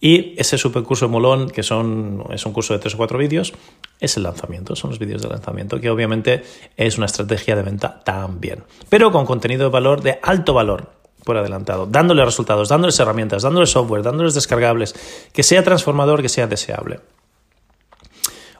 y 0.00 0.34
ese 0.38 0.56
supercurso 0.56 1.08
molón, 1.08 1.50
que 1.50 1.62
son, 1.62 2.24
es 2.30 2.46
un 2.46 2.52
curso 2.52 2.72
de 2.72 2.80
tres 2.80 2.94
o 2.94 2.96
cuatro 2.96 3.18
vídeos, 3.18 3.52
es 4.00 4.16
el 4.16 4.22
lanzamiento, 4.22 4.74
son 4.74 4.90
los 4.90 4.98
vídeos 4.98 5.20
de 5.20 5.28
lanzamiento, 5.28 5.78
que 5.78 5.90
obviamente 5.90 6.42
es 6.76 6.96
una 6.96 7.06
estrategia 7.06 7.54
de 7.54 7.62
venta 7.62 8.00
también, 8.02 8.64
pero 8.88 9.12
con 9.12 9.26
contenido 9.26 9.64
de 9.64 9.70
valor, 9.70 10.00
de 10.00 10.18
alto 10.22 10.54
valor, 10.54 10.90
por 11.24 11.36
adelantado, 11.36 11.86
dándole 11.86 12.24
resultados, 12.24 12.70
dándoles 12.70 12.98
herramientas, 12.98 13.42
dándoles 13.42 13.70
software, 13.70 14.02
dándoles 14.02 14.34
descargables, 14.34 14.94
que 15.32 15.42
sea 15.42 15.62
transformador, 15.62 16.22
que 16.22 16.30
sea 16.30 16.46
deseable. 16.46 17.00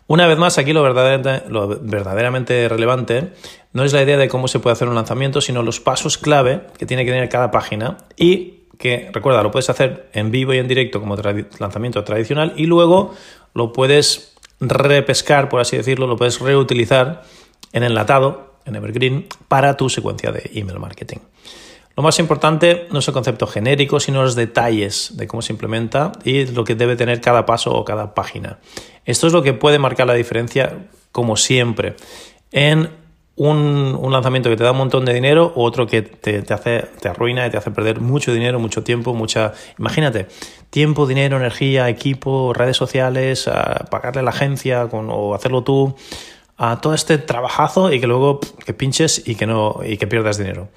Una 0.07 0.27
vez 0.27 0.39
más, 0.39 0.59
aquí 0.59 0.73
lo 0.73 0.83
verdaderamente, 0.83 1.49
lo 1.49 1.69
verdaderamente, 1.69 2.69
relevante 2.69 3.33
no 3.73 3.85
es 3.85 3.93
la 3.93 4.03
idea 4.03 4.17
de 4.17 4.29
cómo 4.29 4.49
se 4.49 4.59
puede 4.59 4.73
hacer 4.73 4.89
un 4.89 4.97
lanzamiento, 4.97 5.41
sino 5.41 5.63
los 5.63 5.79
pasos 5.79 6.19
clave 6.19 6.67
que 6.77 6.85
tiene 6.85 7.05
que 7.05 7.13
tener 7.13 7.29
cada 7.29 7.53
página 7.53 7.99
y 8.17 8.60
que, 8.81 9.11
recuerda, 9.13 9.43
lo 9.43 9.51
puedes 9.51 9.69
hacer 9.69 10.09
en 10.15 10.31
vivo 10.31 10.55
y 10.55 10.59
en 10.59 10.67
directo 10.67 11.01
como 11.01 11.15
lanzamiento 11.59 12.03
tradicional 12.03 12.55
y 12.57 12.65
luego 12.65 13.15
lo 13.55 13.75
puedes 13.75 14.35
repescar, 14.59 15.51
por 15.51 15.61
así 15.61 15.77
decirlo, 15.77 16.07
lo 16.07 16.17
puedes 16.17 16.41
reutilizar 16.41 17.23
en 17.73 17.83
enlatado, 17.83 18.55
en 18.65 18.77
Evergreen, 18.77 19.27
para 19.49 19.77
tu 19.77 19.91
secuencia 19.91 20.33
de 20.33 20.51
email 20.55 20.79
marketing. 20.79 21.19
Lo 21.95 22.03
más 22.03 22.19
importante 22.19 22.87
no 22.91 23.01
es 23.01 23.09
el 23.09 23.13
concepto 23.13 23.47
genérico, 23.47 24.01
sino 24.01 24.23
los 24.23 24.35
detalles 24.35 25.15
de 25.15 25.27
cómo 25.27 25.43
se 25.43 25.53
implementa 25.53 26.13
y 26.25 26.47
lo 26.47 26.65
que 26.65 26.75
debe 26.75 26.97
tener 26.97 27.21
cada 27.21 27.45
paso 27.45 27.75
o 27.75 27.85
cada 27.85 28.15
página. 28.15 28.61
Esto 29.05 29.27
es 29.27 29.35
lo 29.35 29.43
que 29.43 29.53
puede 29.53 29.79
marcar 29.79 30.07
la 30.07 30.15
diferencia, 30.15 30.89
como 31.13 31.37
siempre, 31.37 31.97
en 32.53 32.89
un, 33.49 33.99
un, 33.99 34.13
lanzamiento 34.13 34.51
que 34.51 34.57
te 34.57 34.65
da 34.65 34.73
un 34.73 34.77
montón 34.77 35.07
de 35.07 35.15
dinero 35.15 35.51
o 35.57 35.65
otro 35.65 35.87
que 35.87 36.03
te, 36.03 36.43
te, 36.43 36.53
hace, 36.53 36.85
te 37.01 37.09
arruina 37.09 37.47
y 37.47 37.51
te 37.51 37.57
hace 37.57 37.71
perder 37.71 37.99
mucho 37.99 38.35
dinero, 38.35 38.61
mucho 38.61 38.85
tiempo, 38.85 39.15
mucha... 39.15 39.55
Imagínate, 39.79 40.27
tiempo, 40.69 41.07
dinero, 41.07 41.39
energía, 41.39 41.89
equipo, 41.89 42.53
redes 42.53 42.77
sociales, 42.77 43.49
a 43.49 43.87
pagarle 43.91 44.21
a 44.21 44.25
la 44.25 44.31
agencia 44.31 44.85
o 44.85 45.35
hacerlo 45.35 45.65
tú, 45.65 45.97
a 46.59 46.83
todo 46.83 46.93
este 46.93 47.17
trabajazo 47.17 47.91
y 47.91 47.99
que 47.99 48.07
luego 48.07 48.41
que 48.67 48.75
pinches 48.75 49.27
y 49.27 49.37
que, 49.37 49.47
no, 49.47 49.81
y 49.87 49.97
que 49.97 50.07
pierdas 50.07 50.37
dinero. 50.37 50.69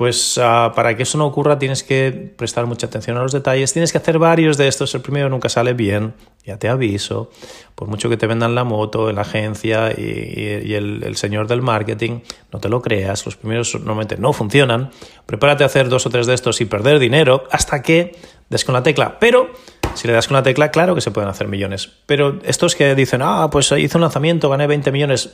Pues 0.00 0.38
uh, 0.38 0.72
para 0.74 0.96
que 0.96 1.02
eso 1.02 1.18
no 1.18 1.26
ocurra 1.26 1.58
tienes 1.58 1.82
que 1.82 2.32
prestar 2.34 2.64
mucha 2.64 2.86
atención 2.86 3.18
a 3.18 3.20
los 3.20 3.32
detalles, 3.32 3.74
tienes 3.74 3.92
que 3.92 3.98
hacer 3.98 4.18
varios 4.18 4.56
de 4.56 4.66
estos, 4.66 4.94
el 4.94 5.02
primero 5.02 5.28
nunca 5.28 5.50
sale 5.50 5.74
bien, 5.74 6.14
ya 6.42 6.56
te 6.56 6.70
aviso, 6.70 7.28
por 7.74 7.86
mucho 7.86 8.08
que 8.08 8.16
te 8.16 8.26
vendan 8.26 8.54
la 8.54 8.64
moto 8.64 9.12
la 9.12 9.20
agencia 9.20 9.92
y, 9.92 10.72
el, 10.72 11.02
el, 11.04 11.16
señor 11.16 11.48
del 11.48 11.60
marketing, 11.60 12.20
no 12.50 12.60
te 12.60 12.70
lo 12.70 12.80
creas, 12.80 13.26
los 13.26 13.36
primeros 13.36 13.74
normalmente 13.74 14.16
no 14.16 14.32
funcionan, 14.32 14.90
prepárate 15.26 15.64
a 15.64 15.66
hacer 15.66 15.90
dos 15.90 16.06
o 16.06 16.08
tres 16.08 16.26
de 16.26 16.32
estos 16.32 16.62
y 16.62 16.64
perder 16.64 16.98
dinero 16.98 17.44
hasta 17.50 17.82
que 17.82 18.16
des 18.48 18.64
con 18.64 18.72
la 18.72 18.82
tecla, 18.82 19.18
pero 19.20 19.50
si 19.92 20.08
le 20.08 20.14
das 20.14 20.28
con 20.28 20.34
la 20.34 20.42
tecla, 20.42 20.70
claro 20.70 20.94
que 20.94 21.02
se 21.02 21.10
pueden 21.10 21.28
hacer 21.28 21.46
millones. 21.46 21.90
Pero 22.06 22.38
estos 22.44 22.74
que 22.74 22.94
dicen, 22.94 23.20
ah, 23.22 23.50
pues 23.52 23.70
hice 23.72 23.98
un 23.98 24.00
lanzamiento, 24.00 24.48
gané 24.48 24.66
20 24.66 24.92
millones, 24.92 25.32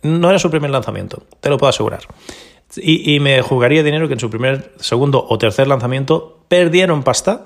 no 0.00 0.30
era 0.30 0.38
su 0.38 0.50
primer 0.50 0.70
lanzamiento, 0.70 1.24
te 1.40 1.50
lo 1.50 1.58
puedo 1.58 1.68
asegurar. 1.68 2.00
Y, 2.76 3.20
me 3.20 3.42
jugaría 3.42 3.82
dinero 3.82 4.08
que 4.08 4.14
en 4.14 4.20
su 4.20 4.28
primer, 4.28 4.72
segundo 4.80 5.24
o 5.28 5.38
tercer 5.38 5.68
lanzamiento 5.68 6.40
perdieron 6.48 7.02
pasta 7.02 7.44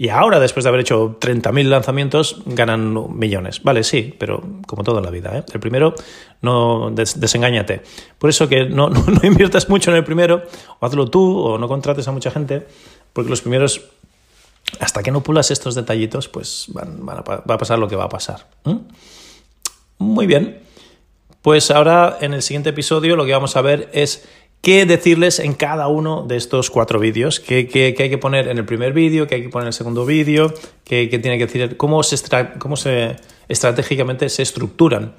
y 0.00 0.10
ahora, 0.10 0.38
después 0.38 0.62
de 0.62 0.68
haber 0.68 0.82
hecho 0.82 1.18
30.000 1.18 1.64
lanzamientos, 1.64 2.42
ganan 2.46 3.18
millones. 3.18 3.64
Vale, 3.64 3.82
sí, 3.82 4.14
pero 4.16 4.40
como 4.64 4.84
todo 4.84 4.98
en 4.98 5.04
la 5.04 5.10
vida. 5.10 5.36
¿eh? 5.36 5.44
El 5.52 5.58
primero, 5.58 5.92
no 6.40 6.92
des, 6.92 7.18
desengáñate. 7.18 7.82
Por 8.16 8.30
eso 8.30 8.48
que 8.48 8.64
no, 8.68 8.90
no, 8.90 9.20
inviertas 9.24 9.68
mucho 9.68 9.90
en 9.90 9.96
el 9.96 10.04
primero, 10.04 10.44
o 10.78 10.86
hazlo 10.86 11.10
tú, 11.10 11.40
o 11.40 11.58
no 11.58 11.66
contrates 11.66 12.06
a 12.06 12.12
mucha 12.12 12.30
gente, 12.30 12.64
porque 13.12 13.28
los 13.28 13.40
primeros 13.40 13.90
hasta 14.78 15.02
que 15.02 15.10
no 15.10 15.22
pulas 15.22 15.50
estos 15.50 15.74
detallitos, 15.74 16.28
pues 16.28 16.66
van, 16.68 17.04
van 17.04 17.18
a, 17.18 17.22
va 17.22 17.54
a 17.54 17.58
pasar 17.58 17.80
lo 17.80 17.88
que 17.88 17.96
va 17.96 18.04
a 18.04 18.08
pasar. 18.08 18.46
Muy 19.98 20.26
bien. 20.26 20.60
Pues 21.42 21.70
ahora 21.70 22.18
en 22.20 22.34
el 22.34 22.42
siguiente 22.42 22.70
episodio 22.70 23.16
lo 23.16 23.24
que 23.24 23.32
vamos 23.32 23.56
a 23.56 23.62
ver 23.62 23.88
es 23.92 24.28
qué 24.60 24.86
decirles 24.86 25.38
en 25.38 25.54
cada 25.54 25.88
uno 25.88 26.24
de 26.26 26.36
estos 26.36 26.70
cuatro 26.70 26.98
vídeos, 26.98 27.40
qué, 27.40 27.68
qué, 27.68 27.94
hay 27.98 28.10
que 28.10 28.18
poner 28.18 28.48
en 28.48 28.58
el 28.58 28.64
primer 28.64 28.92
vídeo, 28.92 29.26
qué 29.26 29.36
hay 29.36 29.42
que 29.42 29.48
poner 29.48 29.64
en 29.64 29.68
el 29.68 29.72
segundo 29.72 30.04
vídeo, 30.04 30.52
qué, 30.84 31.08
qué, 31.08 31.18
tiene 31.18 31.38
que 31.38 31.46
decir, 31.46 31.76
cómo, 31.76 32.02
se, 32.02 32.16
cómo 32.58 32.76
se 32.76 33.16
estratégicamente 33.48 34.28
se 34.28 34.42
estructuran 34.42 35.14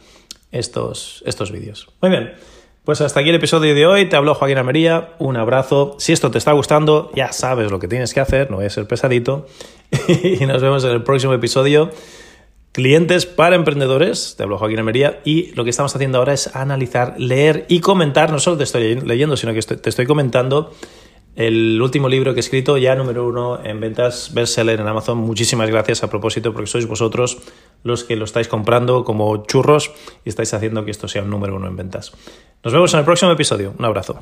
estos, 0.52 1.23
estos 1.25 1.52
vídeos. 1.52 1.88
Muy 2.02 2.12
bien. 2.12 2.34
Pues 2.86 3.02
hasta 3.02 3.19
aquí 3.19 3.30
el 3.30 3.36
episodio 3.36 3.75
de 3.75 3.86
hoy. 3.86 4.10
Te 4.10 4.15
habló 4.15 4.34
Joaquín 4.34 4.58
Almería. 4.58 5.10
Un 5.19 5.38
abrazo. 5.38 5.95
Si 5.99 6.12
esto 6.12 6.32
te 6.32 6.39
está 6.39 6.54
gustando, 6.54 7.12
ya 7.15 7.32
sabes 7.32 7.69
lo 7.69 7.78
que 7.78 7.88
tienes 7.88 8.13
que 8.13 8.19
hacer. 8.19 8.49
No 8.49 8.58
voy 8.58 8.65
a 8.65 8.69
ser 8.69 8.88
pesadito. 8.88 9.45
y 10.23 10.43
nos 10.45 10.62
vemos 10.62 10.84
en 10.86 10.91
el 10.91 11.04
próximo 11.04 11.34
episodio. 11.34 11.91
Clientes 12.71 13.25
para 13.25 13.55
emprendedores. 13.55 14.36
Te 14.38 14.43
habló 14.43 14.58
Joaquín 14.58 14.79
Almería. 14.79 15.21
Y 15.25 15.51
lo 15.53 15.63
que 15.63 15.69
estamos 15.69 15.95
haciendo 15.95 16.19
ahora 16.19 16.34
es 16.34 16.55
analizar, 16.55 17.15
leer 17.17 17.65
y 17.67 17.79
comentar. 17.79 18.32
No 18.32 18.39
solo 18.39 18.58
te 18.58 18.63
estoy 18.63 18.99
leyendo, 19.01 19.38
sino 19.38 19.53
que 19.53 19.62
te 19.62 19.89
estoy 19.89 20.05
comentando 20.05 20.71
el 21.39 21.82
último 21.82 22.10
libro 22.10 22.34
que 22.34 22.39
he 22.39 22.41
escrito, 22.41 22.77
ya 22.77 22.95
número 22.95 23.25
uno 23.25 23.63
en 23.63 23.79
ventas 23.79 24.34
bestseller 24.34 24.82
en 24.82 24.88
Amazon. 24.88 25.19
Muchísimas 25.19 25.69
gracias 25.69 26.03
a 26.03 26.10
propósito 26.10 26.51
porque 26.51 26.67
sois 26.67 26.86
vosotros 26.86 27.38
los 27.84 28.03
que 28.03 28.17
lo 28.17 28.25
estáis 28.25 28.49
comprando 28.49 29.05
como 29.05 29.45
churros 29.45 29.91
y 30.25 30.29
estáis 30.29 30.53
haciendo 30.53 30.84
que 30.84 30.91
esto 30.91 31.08
sea 31.08 31.23
un 31.23 31.29
número 31.29 31.55
uno 31.55 31.67
en 31.67 31.77
ventas. 31.77 32.12
Nos 32.62 32.73
vemos 32.73 32.93
en 32.93 32.99
el 32.99 33.05
próximo 33.05 33.32
episodio. 33.32 33.73
Un 33.77 33.86
abrazo. 33.86 34.21